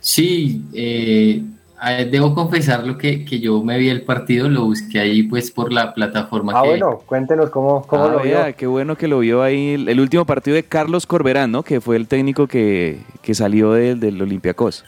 [0.00, 1.44] Sí, eh,
[2.10, 5.72] debo confesar lo que, que, yo me vi el partido, lo busqué ahí pues por
[5.72, 6.52] la plataforma.
[6.56, 8.38] Ah, bueno, cuéntenos cómo, cómo ah, lo vio.
[8.56, 11.62] Qué bueno que lo vio ahí el, último partido de Carlos Corberán, ¿no?
[11.62, 14.84] Que fue el técnico que, que salió del, del Olympiacos.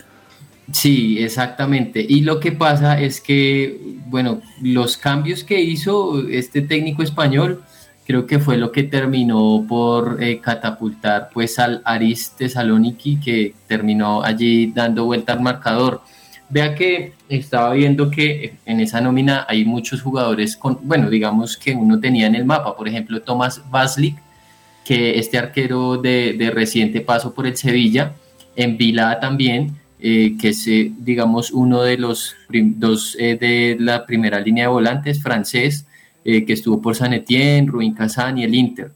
[0.72, 2.04] Sí, exactamente.
[2.06, 7.62] Y lo que pasa es que, bueno, los cambios que hizo este técnico español,
[8.06, 14.22] creo que fue lo que terminó por eh, catapultar pues al Aris Thessaloniki, que terminó
[14.22, 16.02] allí dando vuelta al marcador.
[16.48, 21.72] Vea que estaba viendo que en esa nómina hay muchos jugadores con, bueno, digamos que
[21.72, 24.16] uno tenía en el mapa, por ejemplo, Tomás Vaslik,
[24.84, 28.12] que este arquero de, de reciente paso por el Sevilla,
[28.56, 34.06] en Vila también, eh, que es, eh, digamos, uno de los dos eh, de la
[34.06, 35.86] primera línea de volantes, francés,
[36.22, 38.92] que estuvo por San Etienne, Rubin Kazan y el Inter.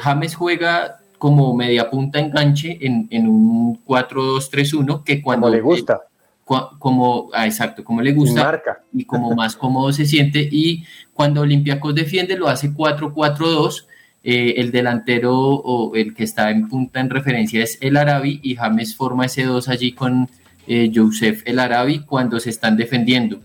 [0.00, 5.48] James juega como media punta enganche en, en un 4-2-3-1 que cuando...
[5.48, 6.00] Como le gusta.
[6.44, 10.48] como, ah, exacto, como le gusta y como más cómodo se siente.
[10.50, 13.86] Y cuando Olympiacos defiende lo hace 4-4-2
[14.22, 18.54] eh, el delantero o el que está en punta en referencia es el Arabi y
[18.54, 20.28] James forma ese dos allí con
[20.66, 23.40] eh, Joseph el Arabi cuando se están defendiendo.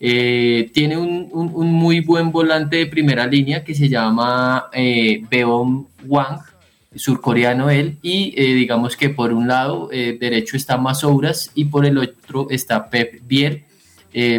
[0.00, 6.40] Eh, tiene un, muy buen volante de primera línea que se llama eh, Beom Wang,
[6.94, 12.48] surcoreano él, y digamos que por un lado derecho está Masouras y por el otro
[12.50, 13.64] está Pep Bier.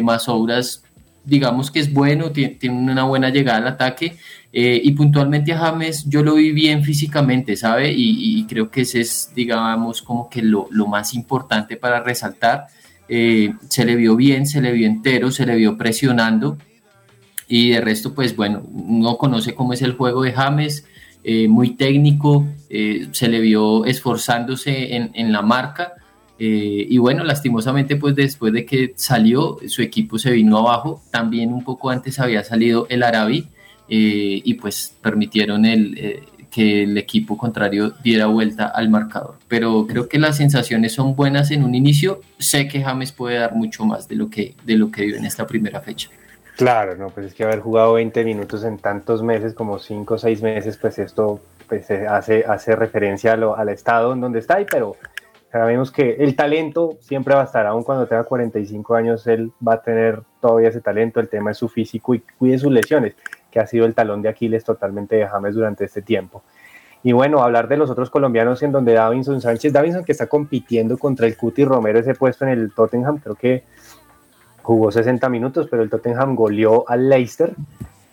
[0.01, 0.82] Masouras
[1.25, 4.17] digamos que es bueno, tiene, tiene una buena llegada al ataque
[4.55, 7.91] eh, y puntualmente a James yo lo vi bien físicamente, ¿sabe?
[7.91, 12.67] Y, creo que ese es, digamos, como que lo, más importante para resaltar.
[13.09, 16.59] Eh, se le vio bien, se le vio entero, se le vio presionando.
[17.47, 20.85] Y de resto, pues bueno, uno conoce cómo es el juego de James,
[21.23, 25.93] eh, muy técnico, se le vio esforzándose en, en la marca.
[26.45, 31.01] Y bueno, lastimosamente, pues después de que salió, su equipo se vino abajo.
[31.11, 33.47] También un poco antes había salido el Arabi,
[33.89, 39.35] eh, y pues permitieron el, eh, que el equipo contrario diera vuelta al marcador.
[39.47, 42.21] Pero creo que las sensaciones son buenas en un inicio.
[42.39, 45.25] Sé que James puede dar mucho más de lo que, de lo que dio en
[45.25, 46.09] esta primera fecha.
[46.55, 50.17] Claro, no, pues es que haber jugado 20 minutos en tantos meses, como 5 o
[50.17, 54.95] 6 meses, pues esto pues, hace, hace referencia al estado en donde está, y, pero
[55.53, 59.75] sabemos que el talento siempre va a estar, aun cuando tenga 45 años, él va
[59.75, 63.13] a tener todavía ese talento, el tema es su físico y cuide sus lesiones
[63.51, 66.41] que ha sido el talón de Aquiles totalmente de James durante este tiempo.
[67.03, 70.97] Y bueno, hablar de los otros colombianos en donde Davinson Sánchez, Davinson que está compitiendo
[70.97, 73.63] contra el Cuti Romero ese puesto en el Tottenham, creo que
[74.63, 77.53] jugó 60 minutos, pero el Tottenham goleó al Leicester.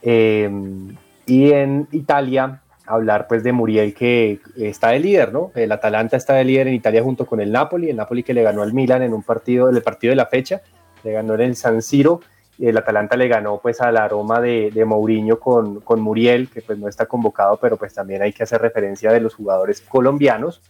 [0.02, 5.52] Em, y en Italia, hablar pues de Muriel que está de líder, ¿no?
[5.54, 8.42] El Atalanta está de líder en Italia junto con el Napoli, el Napoli que le
[8.42, 10.62] ganó al Milan en un partido, en el partido de la fecha,
[11.04, 12.20] le ganó en el San Siro
[12.68, 16.78] el Atalanta le ganó pues al aroma de, de Mourinho con, con, Muriel, que pues
[16.78, 20.60] no está convocado, pero pues también hay que hacer referencia de los jugadores colombianos.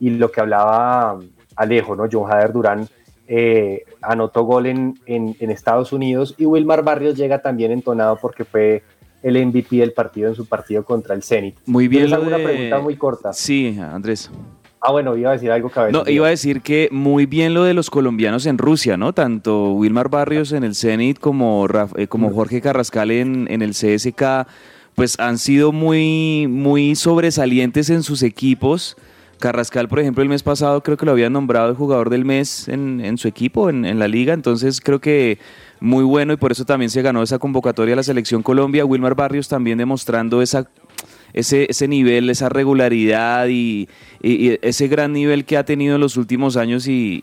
[0.00, 1.18] Y lo que hablaba
[1.56, 2.06] Alejo, ¿no?
[2.10, 2.88] John Hader Durán
[3.26, 8.82] eh, anotó gol en, en, Estados Unidos y Wilmar Barrios llega también entonado porque fue
[9.22, 11.56] el MVP del partido en su partido contra el Zenit.
[11.66, 12.06] Muy bien.
[12.06, 13.32] Es una pregunta muy corta.
[13.32, 14.30] Sí, Andrés.
[14.80, 17.64] Ah, bueno, iba a decir algo que No, iba a decir que muy bien lo
[17.64, 19.12] de los colombianos en Rusia, ¿no?
[19.12, 24.46] Tanto Wilmar Barrios en el Zenit como, eh, como Jorge Carrascal en, en el CSK,
[24.94, 28.96] pues han sido muy, muy sobresalientes en sus equipos.
[29.40, 32.68] Carrascal, por ejemplo, el mes pasado creo que lo habían nombrado el jugador del mes
[32.68, 35.38] en, en su equipo, en, en, la liga, entonces creo que
[35.80, 38.84] muy bueno y por eso también se ganó esa convocatoria a la selección Colombia.
[38.84, 40.68] Wilmar Barrios también demostrando esa
[41.32, 43.88] ese, ese nivel, esa regularidad y,
[44.20, 47.20] ese gran nivel que ha tenido en los últimos años y,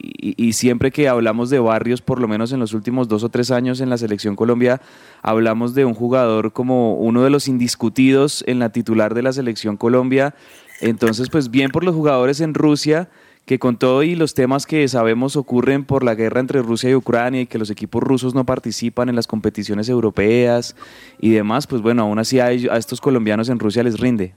[0.54, 3.82] siempre que hablamos de barrios, por lo menos en los últimos dos o tres años
[3.82, 4.82] en la selección Colombia,
[5.22, 9.76] hablamos de un jugador como uno de los indiscutidos en la titular de la selección
[9.76, 10.36] Colombia.
[10.82, 13.10] Entonces, pues bien por los jugadores en Rusia
[13.46, 16.96] que con todo y los temas que sabemos ocurren por la guerra entre Rusia y
[16.96, 20.76] Ucrania y que los equipos rusos no participan en las competiciones europeas
[21.20, 24.34] y demás, pues bueno, aún así a, estos colombianos en Rusia les rinde.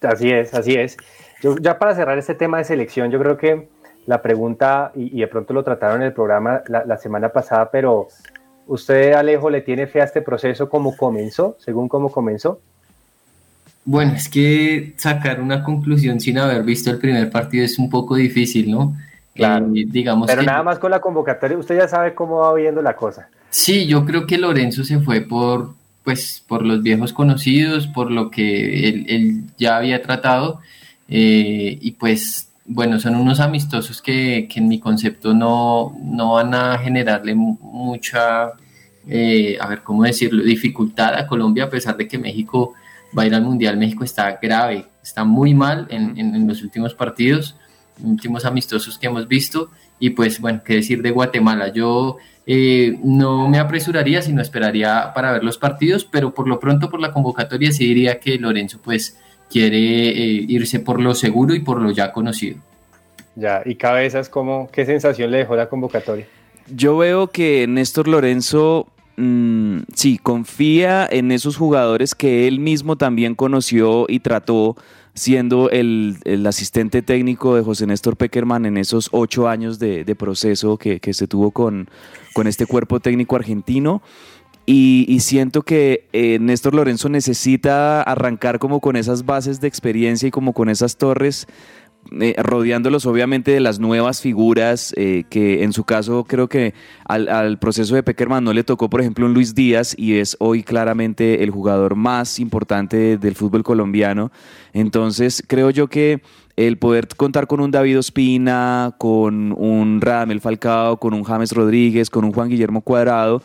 [0.00, 0.96] Así es, así es.
[1.42, 3.68] Yo, ya para cerrar este tema de selección, yo creo que
[4.06, 8.08] la pregunta, y, de pronto lo trataron en el programa la, la, semana pasada, pero
[8.66, 12.60] ¿usted, Alejo, le tiene fe a este proceso como comenzó, según cómo comenzó?
[13.84, 18.16] Bueno, es que sacar una conclusión sin haber visto el primer partido es un poco
[18.16, 18.96] difícil, ¿no?
[19.34, 19.66] Claro.
[19.74, 22.94] Eh, digamos Pero nada más con la convocatoria, usted ya sabe cómo va viendo la
[22.94, 23.28] cosa.
[23.48, 25.74] Sí, yo creo que Lorenzo se fue por,
[26.04, 30.60] pues, por los viejos conocidos, por lo que él, ya había tratado,
[31.08, 36.78] eh, y pues, bueno, son unos amistosos que, en mi concepto no, no van a
[36.78, 38.52] generarle mucha,
[39.08, 42.74] eh, a ver, ¿cómo decirlo?, dificultad a Colombia, a pesar de que México
[43.16, 47.56] va a ir al Mundial, México está grave, está muy mal en, los últimos partidos,
[48.02, 49.70] últimos amistosos que hemos visto.
[49.98, 51.72] Y pues bueno, qué decir de Guatemala.
[51.72, 56.88] Yo eh, no me apresuraría, sino esperaría para ver los partidos, pero por lo pronto
[56.88, 59.18] por la convocatoria sí diría que Lorenzo pues
[59.50, 62.58] quiere eh, irse por lo seguro y por lo ya conocido.
[63.36, 66.26] Ya, y cabezas, ¿cómo, ¿qué sensación le dejó la convocatoria?
[66.68, 68.86] Yo veo que Néstor Lorenzo
[69.16, 74.76] Mm, sí, confía en esos jugadores que él mismo también conoció y trató
[75.14, 81.00] siendo el, asistente técnico de José Néstor Peckerman en esos ocho años de, proceso que,
[81.12, 81.88] se tuvo con,
[82.32, 84.02] con, este cuerpo técnico argentino.
[84.66, 90.30] Y, siento que eh, Néstor Lorenzo necesita arrancar como con esas bases de experiencia y
[90.30, 91.48] como con esas torres
[92.20, 96.74] eh, rodeándolos obviamente de las nuevas figuras, eh, que en su caso creo que
[97.04, 100.62] al, proceso de Peckerman no le tocó, por ejemplo, un Luis Díaz y es hoy
[100.64, 104.32] claramente el jugador más importante del fútbol colombiano.
[104.72, 106.20] Entonces creo yo que
[106.56, 112.10] el poder contar con un David Ospina, con un Radamel Falcao, con un James Rodríguez,
[112.10, 113.42] con un Juan Guillermo Cuadrado,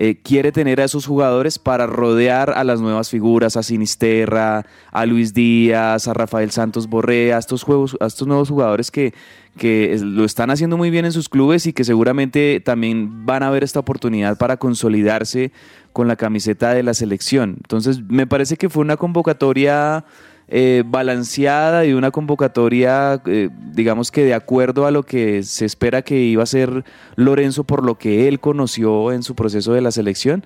[0.00, 5.06] eh, quiere tener a esos jugadores para rodear a las nuevas figuras, a Sinisterra, a
[5.06, 9.12] Luis Díaz, a Rafael Santos Borrea, a estos, juegos, a estos nuevos jugadores que,
[9.56, 13.50] que lo están haciendo muy bien en sus clubes y que seguramente también van a
[13.50, 15.50] ver esta oportunidad para consolidarse
[15.92, 17.56] con la camiseta de la selección.
[17.56, 20.04] Entonces, me parece que fue una convocatoria
[20.48, 26.02] eh, balanceada y una convocatoria, eh, digamos que de acuerdo a lo que se espera
[26.02, 26.84] que iba a ser
[27.16, 30.44] Lorenzo por lo que él conoció en su proceso de la selección.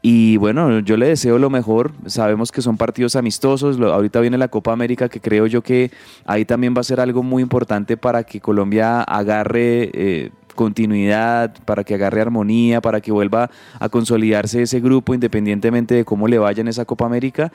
[0.00, 1.92] Y bueno, yo le deseo lo mejor.
[2.06, 3.80] Sabemos que son partidos amistosos.
[3.80, 5.90] ahorita viene la Copa América, que creo yo que
[6.24, 11.84] ahí también va a ser algo muy importante para que Colombia agarre eh, continuidad, para
[11.84, 13.48] que agarre armonía, para que vuelva
[13.78, 17.52] a consolidarse ese grupo independientemente de cómo le vaya en esa Copa América.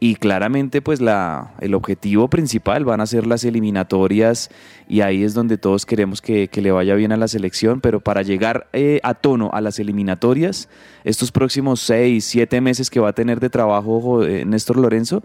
[0.00, 4.50] Y claramente pues la, el objetivo principal van a ser las eliminatorias
[4.88, 8.22] y ahí es donde todos queremos que, le vaya bien a la selección, pero para
[8.22, 10.68] llegar eh, a tono a las eliminatorias,
[11.04, 15.22] estos próximos seis, siete meses que va a tener de trabajo eh, Néstor Lorenzo,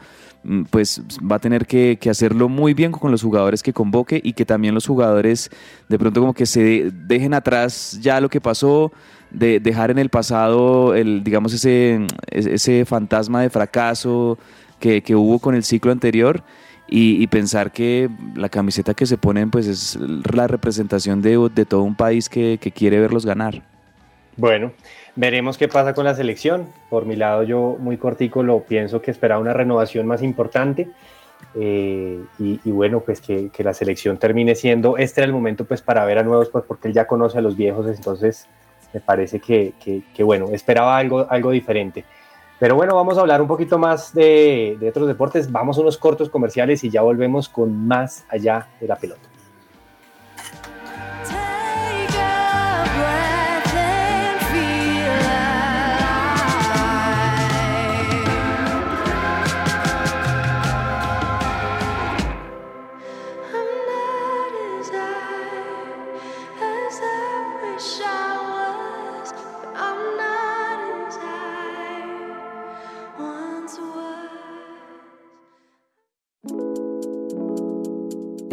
[0.70, 4.46] pues va a tener que, hacerlo muy bien con los jugadores que convoque y que
[4.46, 5.50] también los jugadores
[5.88, 8.92] de pronto como que se dejen atrás ya lo que pasó,
[9.30, 14.38] de dejar en el pasado el, digamos, ese, ese fantasma de fracaso,
[14.82, 16.44] que, hubo con el ciclo anterior
[16.90, 19.98] y, pensar que la camiseta que se ponen pues es
[20.34, 23.71] la representación de, todo un país que, quiere verlos ganar.
[24.42, 24.72] Bueno,
[25.16, 26.68] veremos qué pasa con la selección.
[26.90, 30.90] Por mi lado yo muy cortico lo pienso que esperaba una renovación más importante.
[31.54, 36.04] Eh, y, bueno, pues que, la selección termine siendo, este era el momento pues para
[36.06, 38.48] ver a nuevos, pues porque él ya conoce a los viejos, entonces
[38.94, 42.04] me parece que, que bueno, esperaba algo, algo diferente.
[42.58, 45.52] Pero bueno, vamos a hablar un poquito más de, de otros deportes.
[45.52, 49.31] Vamos a unos cortos comerciales y ya volvemos con más allá de la pelota.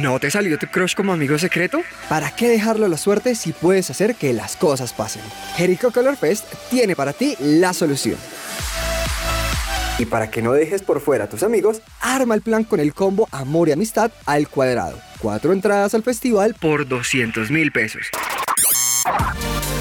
[0.00, 1.82] ¿No te salió tu crush como amigo secreto?
[2.08, 5.22] ¿Para qué dejarlo a la suerte si puedes hacer que las cosas pasen?
[5.56, 8.16] Jericho Color Fest tiene para ti la solución.
[9.98, 12.94] Y para que no dejes por fuera a tus amigos, arma el plan con el
[12.94, 15.00] combo Amor y Amistad al cuadrado.
[15.18, 18.06] Cuatro entradas al festival por 200 mil pesos.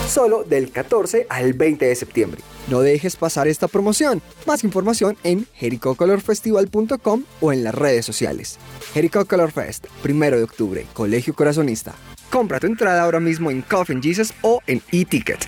[0.08, 2.42] Solo del 14 al 20 de septiembre.
[2.68, 4.22] No dejes pasar esta promoción.
[4.46, 8.58] Más información en jericocolorfestival.com o en las redes sociales.
[8.94, 11.94] Jericho Color Fest, primero de octubre, Colegio Corazonista.
[12.30, 15.48] Compra tu entrada ahora mismo en Coffin Jesus o en e-ticket.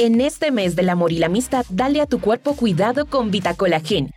[0.00, 4.10] En este mes del amor y la amistad, dale a tu cuerpo cuidado con Vitacolagen.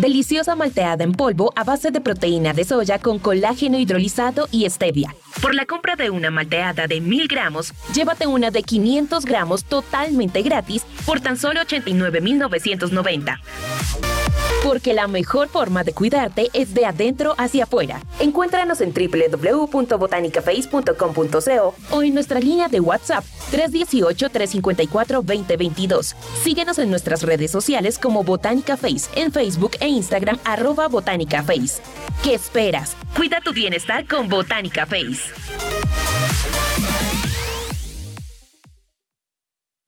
[0.00, 5.14] Deliciosa malteada en polvo a base de proteína de soya con colágeno hidrolizado y stevia.
[5.40, 10.42] Por la compra de una malteada de 1000 gramos, llévate una de 500 gramos totalmente
[10.42, 13.40] gratis por tan solo 89,990
[14.62, 18.00] porque la mejor forma de cuidarte es de adentro hacia afuera.
[18.20, 26.14] Encuéntranos en www.botanicaface.com.co o en nuestra línea de WhatsApp 318-354-2022.
[26.42, 31.80] Síguenos en nuestras redes sociales como Botánica Face en Facebook e Instagram arroba Botánica Face.
[32.22, 32.96] ¿Qué esperas?
[33.16, 35.32] Cuida tu bienestar con Botánica Face.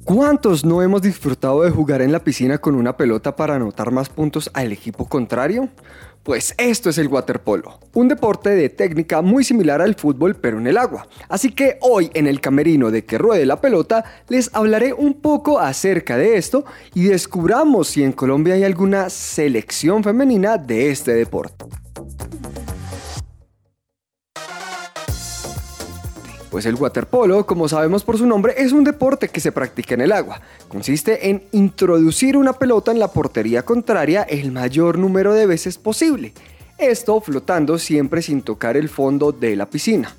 [0.05, 4.09] ¿Cuántos no hemos disfrutado de jugar en la piscina con una pelota para anotar más
[4.09, 5.69] puntos al equipo contrario?
[6.23, 10.67] Pues esto es el waterpolo, un deporte de técnica muy similar al fútbol pero en
[10.67, 11.09] el agua.
[11.31, 15.59] Así que hoy en el camerino de que ruede la pelota les hablaré un poco
[15.59, 21.65] acerca de esto y descubramos si en Colombia hay alguna selección femenina de este deporte.
[26.51, 30.01] Pues el waterpolo, como sabemos por su nombre, es un deporte que se practica en
[30.01, 30.41] el agua.
[30.69, 36.33] Consiste en introducir una pelota en la portería contraria el mayor número de veces posible.
[36.77, 40.13] Esto flotando siempre sin tocar el fondo de la piscina.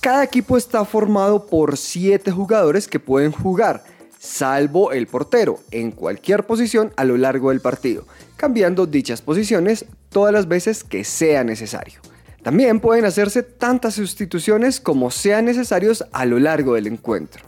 [0.00, 3.84] Cada equipo está formado por 7 jugadores que pueden jugar,
[4.18, 8.06] salvo el portero, en cualquier posición a lo largo del partido,
[8.36, 12.00] cambiando dichas posiciones todas las veces que sea necesario.
[12.46, 17.42] También pueden hacerse tantas sustituciones como sean necesarios a lo largo del encuentro.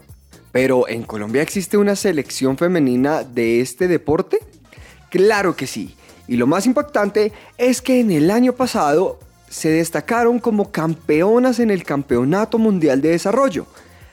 [0.51, 4.39] Pero ¿en Colombia existe una selección femenina de este deporte?
[5.09, 5.95] Claro que sí.
[6.27, 11.71] Y lo más impactante es que en el año pasado se destacaron como campeonas en
[11.71, 13.67] el Campeonato Mundial de Desarrollo.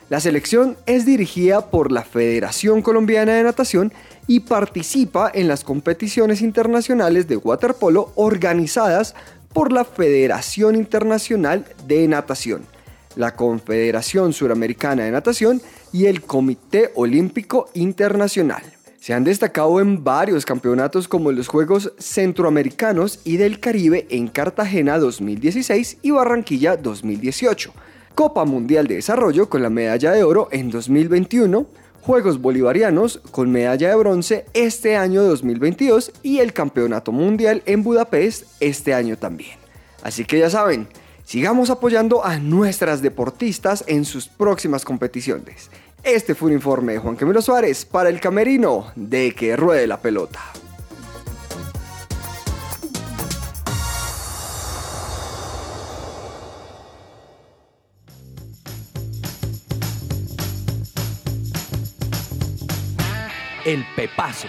[0.07, 3.91] La selección es dirigida por la Federación Colombiana de Natación
[4.25, 9.15] y participa en las competiciones internacionales de waterpolo organizadas
[9.57, 12.61] por la Federación Internacional de Natación,
[13.15, 18.61] la Confederación Suramericana de Natación y el Comité Olímpico Internacional.
[18.99, 24.99] Se han destacado en varios campeonatos como los Juegos Centroamericanos y del Caribe en Cartagena
[24.99, 27.73] 2016 y Barranquilla 2018,
[28.13, 31.65] Copa Mundial de Desarrollo con la medalla de oro en 2021,
[32.01, 38.45] Juegos Bolivarianos con medalla de bronce este año 2022 y el Campeonato Mundial en Budapest
[38.59, 39.57] este año también.
[40.03, 40.87] Así que ya saben,
[41.25, 45.69] sigamos apoyando a nuestras deportistas en sus próximas competiciones.
[46.03, 49.99] Este fue un informe de Juan Camilo Suárez para el Camerino de Que Ruede la
[49.99, 50.39] Pelota.
[63.67, 64.47] el pepazo.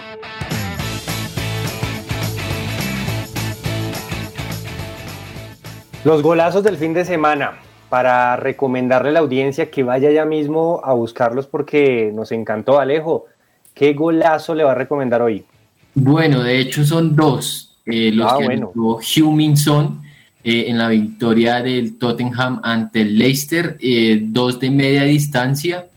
[6.05, 7.59] Los golazos del fin de semana
[7.89, 13.25] para recomendarle a la audiencia que vaya ya mismo a buscarlos porque nos encantó Alejo.
[13.73, 15.43] ¿Qué golazo le va a recomendar hoy?
[15.95, 17.77] Bueno, de hecho son dos.
[17.85, 18.71] Eh, los ah, que bueno.
[18.73, 20.01] Huminson
[20.45, 25.88] eh, en la victoria del Tottenham ante el Leicester, eh, dos de media distancia.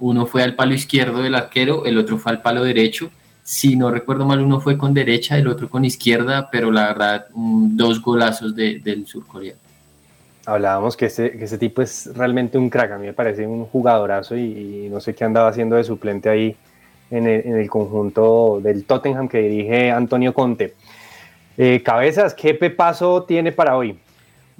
[0.00, 3.10] Uno fue al palo izquierdo del arquero, el otro fue al palo derecho.
[3.42, 7.26] Si no recuerdo mal, uno fue con derecha, el otro con izquierda, pero la verdad,
[7.34, 9.58] dos golazos del surcoreano.
[10.46, 13.66] Hablábamos que ese, que ese tipo es realmente un crack, a mí me parece un
[13.66, 16.56] jugadorazo y, no sé qué andaba haciendo de suplente ahí
[17.10, 20.74] en el, en el conjunto del Tottenham que dirige Antonio Conte.
[21.58, 23.98] Eh, cabezas, ¿qué pepazo tiene para hoy?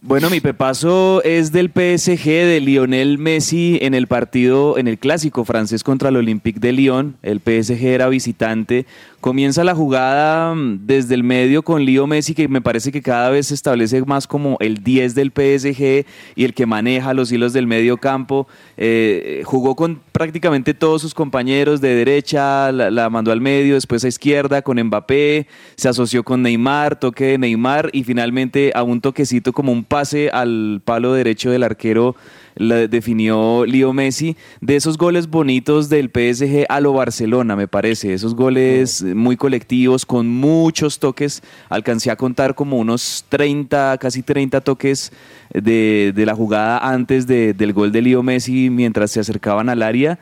[0.02, 5.44] Bueno, mi pepazo es del PSG de Lionel Messi en el partido, en el clásico
[5.44, 7.16] francés contra el Olympique de Lyon.
[7.22, 8.86] El PSG era visitante.
[9.20, 13.28] Comienza la jugada mm, desde el medio con Leo Messi, que me parece que cada
[13.28, 16.06] vez se establece más como el 10 del PSG
[16.36, 18.48] y el que maneja los hilos del medio campo.
[18.78, 24.02] Eh, jugó con prácticamente todos sus compañeros de derecha, la, la, mandó al medio, después
[24.04, 25.46] a izquierda con Mbappé,
[25.76, 30.30] se asoció con Neymar, toque de Neymar y finalmente a un toquecito como un pase
[30.30, 32.16] al palo derecho del arquero
[32.56, 38.14] la definió Leo Messi, de esos goles bonitos del PSG a lo Barcelona, me parece,
[38.14, 44.60] esos goles muy colectivos, con muchos toques, alcancé a contar como unos 30, casi 30
[44.60, 45.12] toques
[45.52, 50.18] de, la jugada antes del gol de Leo Messi mientras se acercaban al área.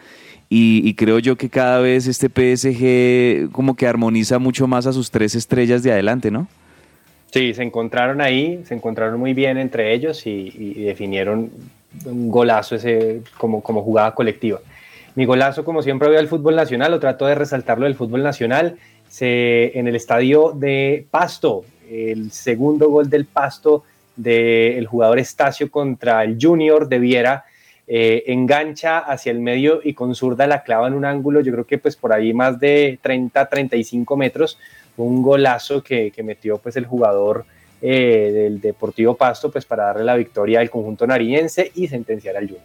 [0.50, 4.94] Y, y, creo yo que cada vez este PSG como que armoniza mucho más a
[4.94, 6.48] sus tres estrellas de adelante, ¿no?
[7.30, 11.50] Sí, se encontraron ahí, se encontraron muy bien entre ellos y, y definieron
[12.04, 14.60] un golazo ese como, como jugada colectiva.
[15.14, 18.78] Mi golazo, como siempre veo el fútbol nacional, lo trato de resaltarlo del fútbol nacional,
[19.08, 23.84] se, en el estadio de Pasto, el segundo gol del Pasto
[24.14, 27.44] del jugador Estacio contra el Junior de Viera,
[27.86, 31.66] eh, engancha hacia el medio y con zurda la clava en un ángulo, yo creo
[31.66, 34.58] que pues por ahí más de 30, 35 metros,
[34.96, 37.46] un golazo que, que metió pues el jugador
[37.80, 42.46] eh, del Deportivo Pasto pues para darle la victoria al conjunto nariñense y sentenciar al
[42.46, 42.64] Junior.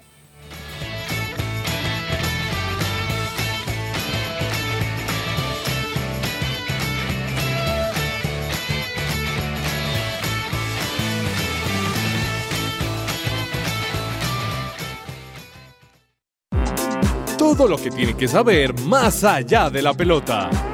[17.38, 20.73] Todo lo que tiene que saber más allá de la pelota.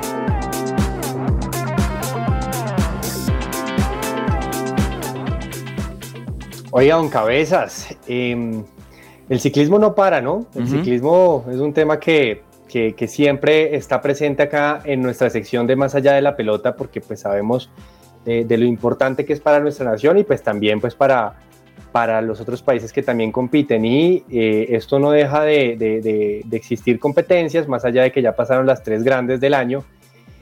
[6.71, 8.63] Oiga, don Cabezas, em,
[9.27, 10.45] el ciclismo no para, ¿no?
[10.53, 12.43] El ciclismo es un tema que,
[13.07, 17.21] siempre está presente acá en nuestra sección de Más allá de la pelota, porque pues
[17.21, 17.71] sabemos
[18.23, 21.39] de, lo importante que es para nuestra nación y pues también pues para,
[21.91, 23.83] para los otros países que también compiten.
[23.83, 25.75] Y eh, esto no deja de,
[26.45, 29.83] de existir competencias, más allá de que ya pasaron las tres grandes del año.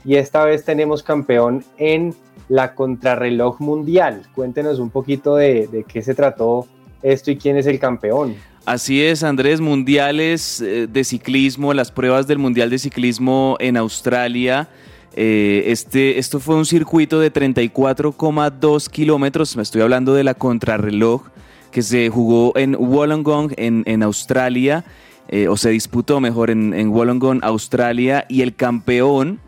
[0.08, 2.14] Y esta vez tenemos campeón en
[2.48, 4.22] la contrarreloj mundial.
[4.34, 6.66] Cuéntenos un poquito de, qué se trató
[7.02, 8.34] esto y quién es el campeón.
[8.64, 14.70] Así es, Andrés, mundiales eh, de ciclismo, las pruebas del Mundial de Ciclismo en Australia.
[15.14, 21.24] Eh, este, esto fue un circuito de 34,2 kilómetros, me estoy hablando de la contrarreloj,
[21.70, 24.86] que se jugó en Wollongong, en, Australia,
[25.28, 29.40] eh, o se disputó mejor en, en Wollongong, Australia, y el campeón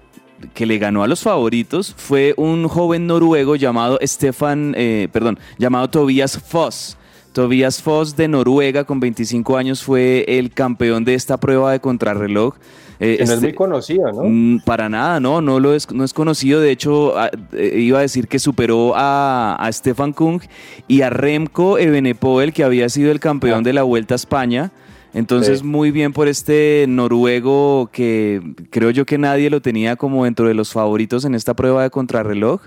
[0.55, 5.89] que le ganó a los favoritos fue un joven noruego llamado Stefan, eh, perdón, llamado
[5.89, 6.97] Tobias Foss.
[7.33, 12.55] Tobias Foss de Noruega con 25 años fue el campeón de esta prueba de contrarreloj.
[12.99, 14.23] Eh, no es este, muy conocido, ¿no?
[14.25, 16.61] Mm, para nada, no, no, lo es, no es conocido.
[16.61, 17.15] De hecho,
[17.53, 20.43] eh, iba a decir que superó a, a Stefan Kung
[20.87, 23.63] y a Remco Evenepoel, que había sido el campeón ah.
[23.63, 24.71] de la Vuelta a España.
[25.13, 28.41] Entonces, muy bien por este noruego que
[28.71, 31.91] creo yo que nadie lo tenía como dentro de los favoritos en esta prueba de
[31.91, 32.63] contrarreloj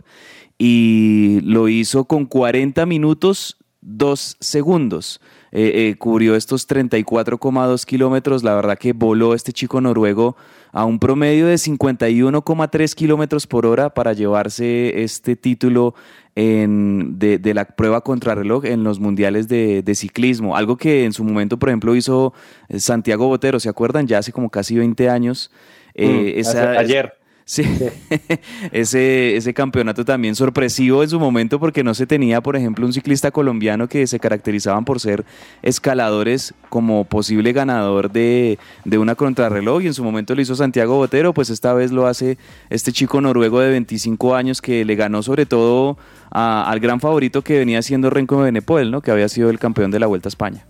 [0.58, 5.22] y lo hizo con 40 minutos 2 segundos.
[5.56, 8.44] Eh, eh, cubrió estos 34,2 kilómetros.
[8.44, 10.36] La verdad que voló este chico noruego
[10.72, 15.94] a un promedio de 51,3 kilómetros por hora para llevarse este título
[16.34, 20.58] en, de, la prueba contrarreloj en los mundiales de, ciclismo.
[20.58, 22.34] Algo que en su momento, por ejemplo, hizo
[22.68, 24.08] eh, Santiago Botero, ¿se acuerdan?
[24.08, 25.52] Ya hace como casi 20 años.
[25.96, 26.42] Mm,
[26.80, 27.14] ayer.
[27.46, 27.64] Sí,
[28.72, 32.94] ese, ese campeonato también sorpresivo en su momento porque no se tenía, por ejemplo, un
[32.94, 35.26] ciclista colombiano que se caracterizaban por ser
[35.62, 40.96] escaladores como posible ganador de, de una contrarreloj y en su momento lo hizo Santiago
[40.96, 42.38] Botero, pues esta vez lo hace
[42.70, 45.98] este chico noruego de 25 años que le ganó sobre todo
[46.32, 49.02] al gran favorito que venía siendo Renko Benepoel, ¿no?
[49.02, 50.66] que había sido el campeón de la Vuelta a España.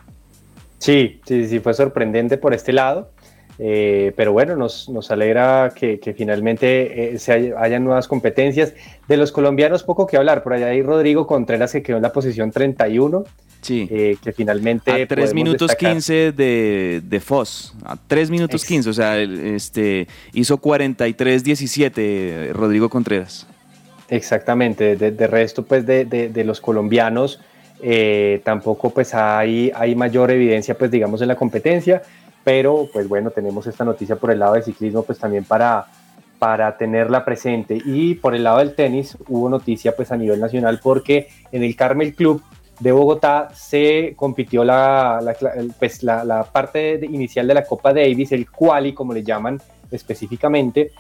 [0.80, 3.12] Sí, sí, sí, fue sorprendente por este lado.
[3.60, 8.74] Eh, pero bueno, nos, nos alegra que, finalmente eh, se hayan nuevas competencias.
[9.08, 10.44] De los colombianos, poco que hablar.
[10.44, 13.24] Por allá hay Rodrigo Contreras que quedó en la posición 31.
[13.62, 13.88] Sí.
[13.92, 15.04] Eh, que finalmente.
[15.04, 17.76] A 3 minutos 15 de, de Foss.
[17.86, 18.90] A 3 minutos 15.
[18.90, 23.48] O sea, este, hizo 43-17 Rodrigo Contreras.
[24.10, 24.96] Exactamente.
[24.96, 27.40] De, resto, pues, de, de los colombianos.
[28.44, 32.02] tampoco pues hay, hay mayor evidencia pues digamos en la competencia
[32.44, 35.86] pero pues bueno, tenemos esta noticia por el lado del ciclismo pues también para,
[36.40, 37.82] para tenerla presente.
[37.86, 41.76] Y por el lado del tenis hubo noticia pues a nivel nacional porque en el
[41.76, 42.44] Carmel Club
[42.80, 45.36] de Bogotá se compitió la, la,
[45.80, 50.92] pues, la, parte inicial de la Copa Davis, el quali como le llaman específicamente.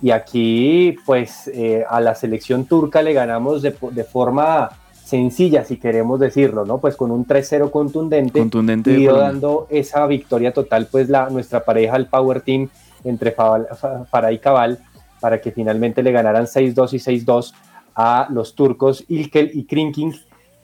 [0.00, 4.70] Y aquí pues eh, a la selección turca le ganamos de, de forma
[5.06, 6.78] sencilla, si queremos decirlo, ¿no?
[6.78, 11.96] Pues con un 3-0 contundente, contundente y dando esa victoria total, pues la, nuestra pareja,
[11.96, 12.68] el Power Team,
[13.04, 14.80] entre Farah y Cabal,
[15.20, 17.54] para que finalmente le ganaran 6-2 y 6-2
[17.94, 20.12] a los turcos Ilkel y Krinking,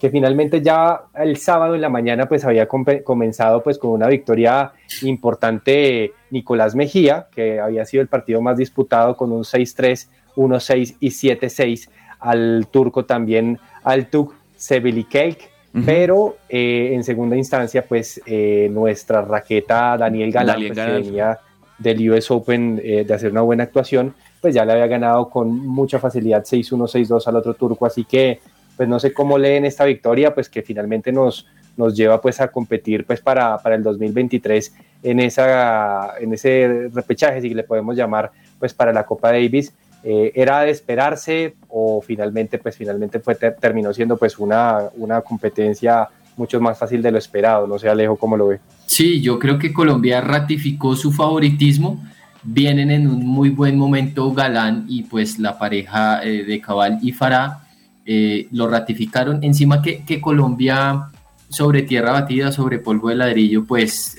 [0.01, 4.73] que finalmente ya el sábado en la mañana pues había comenzado pues con una victoria
[5.03, 11.11] importante Nicolás Mejía, que había sido el partido más disputado con un 6-3, 1-6 y
[11.11, 11.89] 7-6
[12.19, 15.51] al turco también Altuk Sebelikek,
[15.87, 21.39] pero eh, en segunda instancia, pues eh, nuestra raqueta Daniel Galán, pues, que venía
[21.79, 25.51] del US Open eh, de hacer una buena actuación, pues ya le había ganado con
[25.51, 28.41] mucha facilidad 6-1, 6-2 al otro turco, así que
[28.77, 32.49] pues no sé cómo leen esta victoria, pues que finalmente nos, nos lleva pues a
[32.49, 38.31] competir pues para, para el 2023 en, esa, en ese repechaje, si le podemos llamar,
[38.59, 39.73] pues para la Copa Davis,
[40.05, 46.09] eh, era de esperarse o finalmente pues finalmente fue terminó siendo pues una, una competencia
[46.37, 48.61] mucho más fácil de lo esperado, no sé Alejo cómo lo ve.
[48.87, 52.03] Sí, yo creo que Colombia ratificó su favoritismo,
[52.43, 57.13] vienen en un muy buen momento Galán y pues la pareja eh, de Cabal y
[57.13, 57.69] Farah
[58.05, 61.11] eh, lo ratificaron, encima que, que, Colombia
[61.49, 64.17] sobre tierra batida, sobre polvo de ladrillo, pues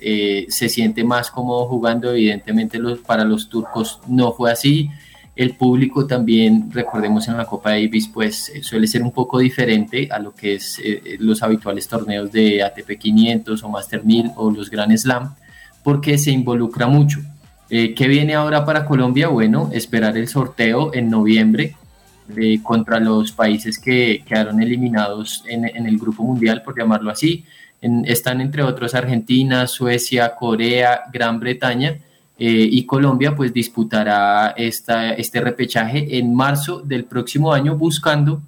[0.48, 4.90] se siente más como jugando, evidentemente los, para los turcos no fue así,
[5.36, 10.08] el público también, recordemos en la Copa Davis, pues eh, suele ser un poco diferente
[10.12, 14.32] a lo que es eh, eh, los habituales torneos de ATP 500 o Master 1000
[14.36, 15.34] o los Grand Slam,
[15.84, 17.20] porque se involucra mucho.
[17.70, 19.30] ¿Qué viene ahora para Colombia?
[19.30, 21.76] Bueno, esperar el sorteo en noviembre
[22.62, 27.46] contra los países que quedaron eliminados en, el Grupo Mundial, por llamarlo así.
[27.82, 31.98] están entre otros Argentina, Suecia, Corea, Gran Bretaña
[32.38, 38.42] eh, y Colombia pues disputará esta, este repechaje en marzo del próximo año buscando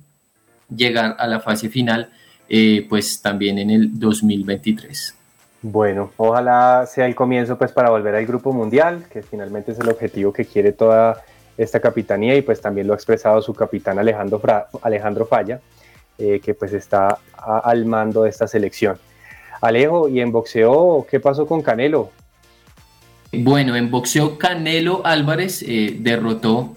[0.76, 2.10] llegar a la fase final
[2.50, 5.16] eh, pues también en el 2023.
[5.62, 9.90] Bueno, ojalá sea el comienzo pues para volver al grupo mundial, que finalmente es el
[9.90, 11.24] objetivo que quiere toda
[11.58, 14.42] esta capitanía y pues también lo ha expresado su capitán Alejandro,
[14.82, 15.60] Alejandro Falla,
[16.18, 18.98] eh, que pues está al mando de esta selección.
[19.62, 22.12] Alejo, y en boxeo, ¿qué pasó con Canelo?
[23.44, 26.76] Bueno, en boxeo Canelo Álvarez eh, derrotó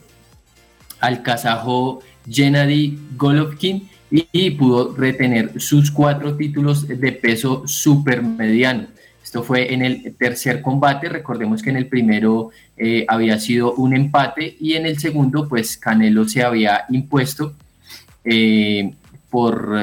[1.00, 8.86] al kazajo Gennady Golovkin y, pudo retener sus cuatro títulos de peso supermediano.
[9.22, 13.94] Esto fue en el tercer combate, recordemos que en el primero eh, había sido un
[13.94, 17.54] empate y en el segundo pues Canelo se había impuesto
[18.24, 18.94] eh,
[19.28, 19.78] por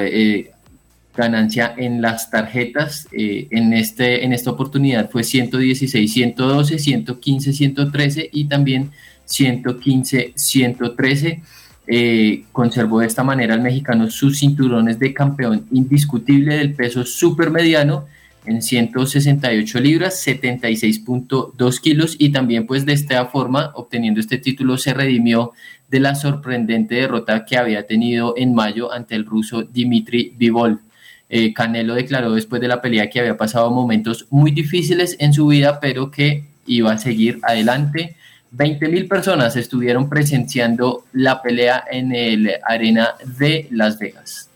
[1.16, 3.08] ganancia en las tarjetas.
[3.12, 8.90] Eh, en, este, en esta oportunidad fue 116, 112, 115, 113 y también
[9.24, 11.42] 115, 113.
[11.88, 18.06] Eh, conservó de esta manera el mexicano sus cinturones de campeón indiscutible del peso supermediano
[18.44, 24.94] en 168 libras, 76.2 kilos y también pues de esta forma obteniendo este título se
[24.94, 25.52] redimió
[25.88, 30.80] de la sorprendente derrota que había tenido en mayo ante el ruso Dimitri Vivol.
[31.28, 35.48] Eh, Canelo declaró después de la pelea que había pasado momentos muy difíciles en su
[35.48, 38.16] vida, pero que iba a seguir adelante.
[38.52, 44.48] 20 mil personas estuvieron presenciando la pelea en el arena de Las Vegas.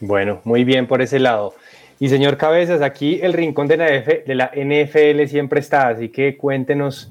[0.00, 1.54] Bueno, muy bien por ese lado.
[2.00, 3.76] Y señor Cabezas, aquí el rincón de
[4.26, 7.10] la, NFL siempre está, así que cuéntenos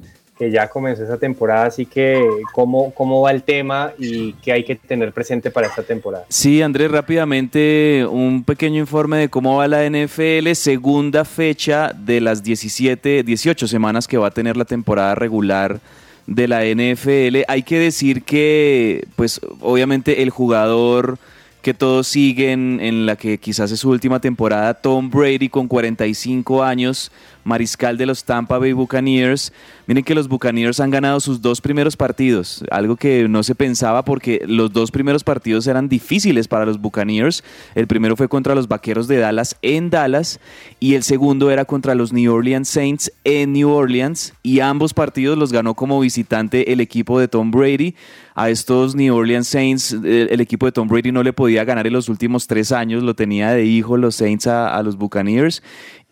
[0.51, 4.75] ya comenzó esa temporada, así que ¿cómo, cómo va el tema y qué hay que
[4.75, 6.25] tener presente para esta temporada.
[6.29, 12.43] Sí, Andrés, rápidamente un pequeño informe de cómo va la NFL, segunda fecha de las
[12.43, 15.79] 17, 18 semanas que va a tener la temporada regular
[16.27, 17.43] de la NFL.
[17.47, 21.17] Hay que decir que, pues obviamente el jugador
[21.61, 26.61] que todos siguen en la que quizás es su última temporada, Tom Brady con 45
[26.61, 27.09] años,
[27.43, 29.53] mariscal de los Tampa Bay Buccaneers.
[29.85, 34.05] Miren que los Buccaneers han ganado sus dos primeros partidos, algo que no se pensaba
[34.05, 37.43] porque los dos primeros partidos eran difíciles para los Buccaneers.
[37.75, 40.39] El primero fue contra los Vaqueros de Dallas en Dallas
[40.79, 45.37] y el segundo era contra los New Orleans Saints en New Orleans y ambos partidos
[45.37, 47.95] los ganó como visitante el equipo de Tom Brady.
[48.35, 51.93] A estos New Orleans Saints, el, equipo de Tom Brady no le podía ganar en
[51.93, 55.61] los últimos tres años, lo tenía de hijo los Saints a, a los Buccaneers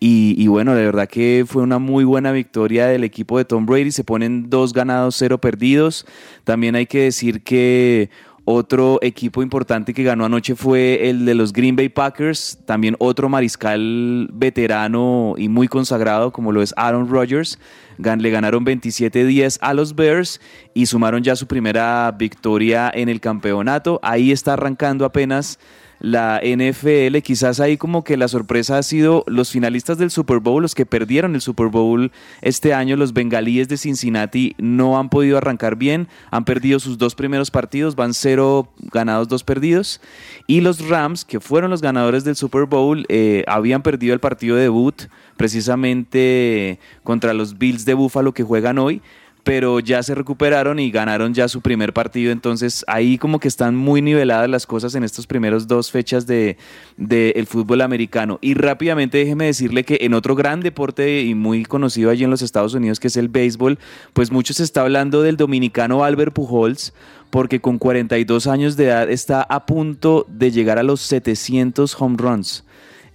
[0.04, 3.92] y, bueno, de verdad que fue una muy buena victoria del equipo de Tom Brady.
[3.92, 6.06] Se ponen dos ganados, cero perdidos.
[6.42, 8.10] También hay que decir que
[8.44, 13.28] otro equipo importante que ganó anoche fue el de los Green Bay Packers, también otro
[13.28, 17.60] mariscal veterano y muy consagrado como lo es Aaron Rodgers.
[17.98, 20.40] Le ganaron 27-10 a los Bears
[20.74, 24.00] y sumaron ya su primera victoria en el campeonato.
[24.02, 25.60] Ahí está arrancando apenas
[26.02, 27.18] la NFL.
[27.22, 30.84] Quizás ahí como que la sorpresa ha sido los finalistas del Super Bowl, los que
[30.84, 32.10] perdieron el Super Bowl
[32.42, 37.14] este año, los bengalíes de Cincinnati no han podido arrancar bien, han perdido sus dos
[37.14, 40.00] primeros partidos, van cero ganados, dos perdidos.
[40.48, 44.56] Y los Rams, que fueron los ganadores del Super Bowl, eh, habían perdido el partido
[44.56, 45.02] de debut
[45.36, 49.00] precisamente contra los Bills de Buffalo que juegan hoy
[49.44, 53.74] pero ya se recuperaron y ganaron ya su primer partido, entonces ahí como que están
[53.74, 56.56] muy niveladas las cosas en estos primeros dos fechas de,
[56.96, 58.38] el fútbol americano.
[58.40, 62.42] Y rápidamente déjeme decirle que en otro gran deporte y muy conocido allí en los
[62.42, 63.78] Estados Unidos, que es el béisbol,
[64.12, 66.92] pues mucho se está hablando del dominicano Albert Pujols,
[67.30, 72.16] porque con 42 años de edad está a punto de llegar a los 700 home
[72.18, 72.64] runs.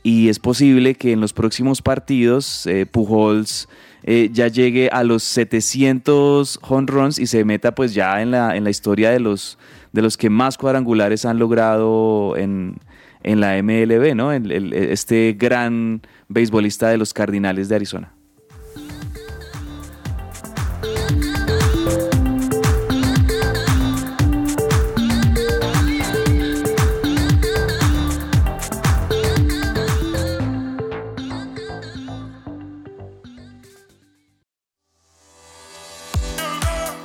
[0.04, 3.68] Y es posible que en los próximos partidos eh, Pujols
[4.10, 8.56] eh, ya llegue a los 700 home runs y se meta pues ya en la,
[8.56, 9.58] en la historia de los,
[9.92, 12.78] de los que más cuadrangulares han logrado en,
[13.22, 14.32] en la MLB, ¿no?
[14.32, 18.14] este gran beisbolista de los Cardinales de Arizona.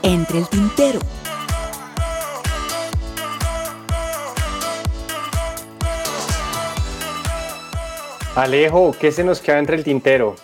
[0.03, 0.98] Entre el tintero.
[8.34, 10.36] Alejo, ¿qué se nos queda entre el tintero?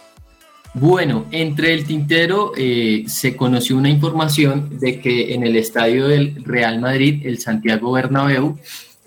[0.74, 6.44] Bueno, entre el tintero eh, se conoció una información de que en el estadio del
[6.44, 8.59] Real Madrid, el Santiago Bernabéu,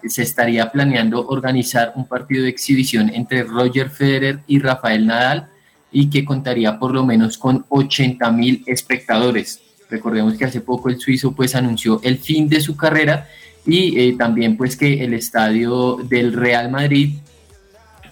[0.03, 5.49] se estaría planeando organizar un partido de exhibición entre Roger Federer y Rafael Nadal
[5.91, 9.61] y que contaría por lo menos con 80 mil espectadores.
[9.91, 13.27] Recordemos que hace poco el suizo pues anunció el fin de su carrera
[13.65, 17.15] y eh, también pues que el estadio del Real Madrid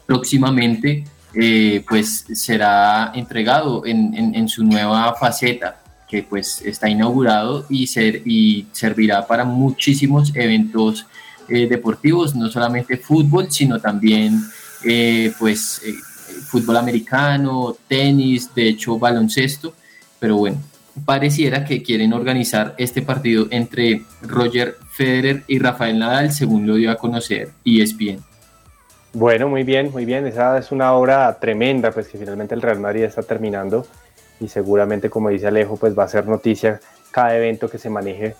[0.05, 8.23] próximamente eh, pues será entregado en, su nueva faceta que pues está inaugurado y, ser,
[8.25, 11.05] y servirá para muchísimos eventos
[11.47, 14.41] eh, deportivos, no solamente fútbol, sino también
[15.39, 15.81] pues
[16.45, 19.73] fútbol americano, tenis, de hecho baloncesto,
[20.19, 20.57] pero bueno,
[21.05, 26.91] pareciera que quieren organizar este partido entre Roger Federer y Rafael Nadal, según lo dio
[26.91, 28.23] a conocer ESPN.
[29.13, 30.27] Bueno, muy bien, muy bien.
[30.27, 33.85] Esa es una obra tremenda, pues que finalmente el Real Madrid está terminando
[34.39, 36.79] y seguramente, como dice Alejo, pues va a ser noticia
[37.11, 38.35] cada evento que se maneje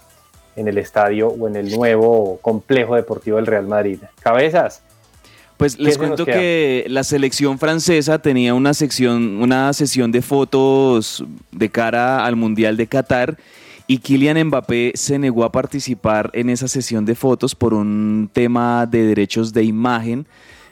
[0.56, 4.00] en el estadio o en el nuevo complejo deportivo del Real Madrid.
[4.22, 4.84] Cabezas,
[5.60, 11.68] pues les cuento que la selección francesa tenía una sección, una sesión de fotos de
[11.68, 13.38] cara al Mundial de Qatar
[13.86, 18.86] y Kylian Mbappé se negó a participar en esa sesión de fotos por un tema
[18.86, 20.28] de derechos de imagen.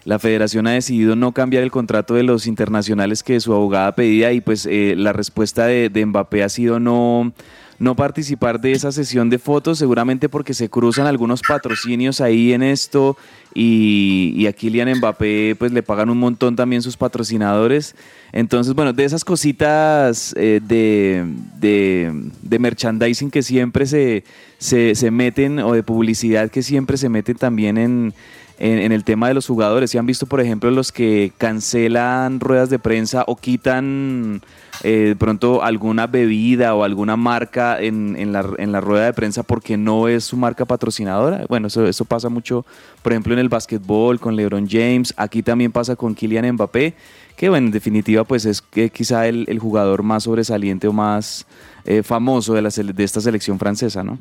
[0.05, 4.31] La federación ha decidido no cambiar el contrato de los internacionales que su abogada pedía
[4.31, 7.33] y pues eh, la respuesta de, de Mbappé ha sido no
[7.79, 12.63] no participar de esa sesión de fotos, seguramente porque se cruzan algunos patrocinios ahí en
[12.63, 13.17] esto
[13.53, 17.95] y, y a Kylian Mbappé pues le pagan un montón también sus patrocinadores.
[18.31, 21.25] Entonces, bueno, de esas cositas eh, de,
[21.59, 24.23] de, merchandising que siempre se,
[24.57, 28.13] se, se, meten o de publicidad que siempre se meten también en,
[28.59, 29.91] en, el tema de los jugadores.
[29.91, 34.41] Si han visto, por ejemplo, los que cancelan ruedas de prensa o quitan
[34.83, 39.43] eh, de pronto alguna bebida o alguna marca en, la, en, la, rueda de prensa
[39.43, 41.45] porque no es su marca patrocinadora.
[41.47, 42.65] Bueno, eso, eso pasa mucho,
[43.01, 45.13] por ejemplo, en el básquetbol con LeBron James.
[45.17, 46.93] Aquí también pasa con Kylian Mbappé,
[47.35, 51.45] que bueno, en definitiva pues es que quizá el, jugador más sobresaliente o más
[51.85, 54.17] eh, famoso de, la, de esta selección francesa, ¿no?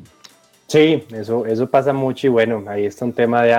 [0.67, 3.53] Sí, eso, eso pasa mucho y bueno, ahí está un tema de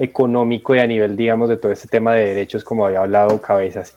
[0.00, 3.94] económico y a nivel, digamos, de todo este tema de derechos, como había hablado Cabezas.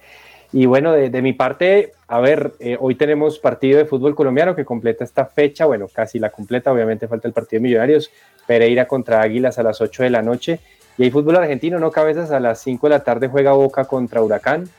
[0.51, 4.65] Y bueno, de, mi parte, a ver, eh, hoy tenemos partido de fútbol colombiano que
[4.65, 8.11] completa esta fecha, bueno, casi la completa, obviamente falta el partido de Millonarios,
[8.45, 10.59] Pereira contra Águilas a las 8 de la noche,
[10.97, 11.89] y hay fútbol argentino, ¿no?
[11.89, 14.69] Cabezas a las 5 de la tarde juega Boca contra Huracán.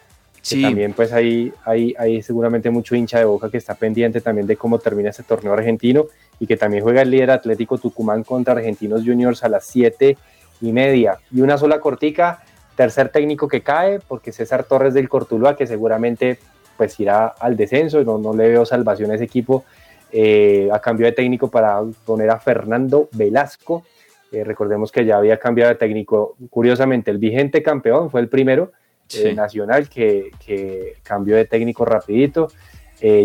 [0.43, 0.61] Sí.
[0.61, 4.57] también pues hay, hay, hay seguramente mucho hincha de Boca que está pendiente también de
[4.57, 6.05] cómo termina este torneo argentino
[6.39, 10.19] y que también juega el líder Atlético Tucumán contra Argentinos Juniors a las 7
[10.61, 11.19] y media.
[11.31, 12.43] Y una sola cortica,
[12.77, 16.39] tercer técnico que cae, porque César Torres del Cortuluá, que seguramente
[16.77, 19.65] pues irá al descenso, no, no le veo salvación a ese equipo,
[20.13, 23.85] eh, a cambio de técnico para poner a Fernando Velasco.
[24.33, 28.73] Eh, recordemos que ya había cambiado de técnico, curiosamente el vigente campeón fue el primero
[29.13, 32.49] eh, nacional que, que, cambió de técnico rapidito.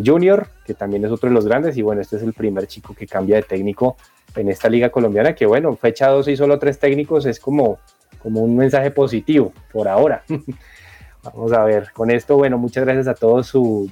[0.05, 2.93] Junior, que también es otro de los grandes, y bueno, este es el primer chico
[2.93, 3.95] que cambia de técnico
[4.35, 7.79] en esta liga colombiana, que bueno, fecha 2 y solo tres técnicos es como,
[8.21, 10.23] como un mensaje positivo por ahora.
[11.23, 13.91] Vamos a ver, con esto, bueno, muchas gracias a todos su,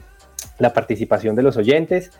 [0.59, 2.11] la participación de los oyentes.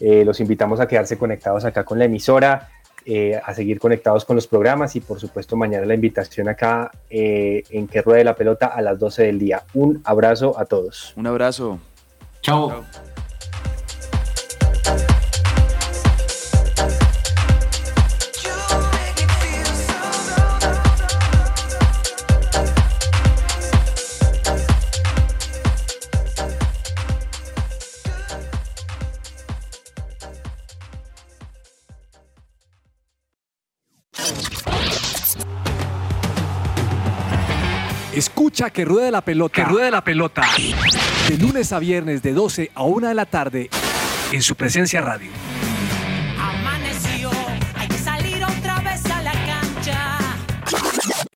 [0.00, 2.68] Eh, los invitamos a quedarse conectados acá con la emisora,
[3.04, 7.62] eh, a seguir conectados con los programas y por supuesto mañana la invitación acá eh,
[7.68, 9.62] en que ruede la pelota a las 12 del día.
[9.74, 11.12] Un abrazo a todos.
[11.16, 11.78] Un abrazo.
[12.44, 12.84] Chao.
[38.12, 39.54] Escucha que ruede la pelota.
[39.54, 40.42] Que ruede la pelota.
[41.28, 43.70] De lunes a viernes de 12 a 1 de la tarde
[44.30, 45.30] en su presencia radio.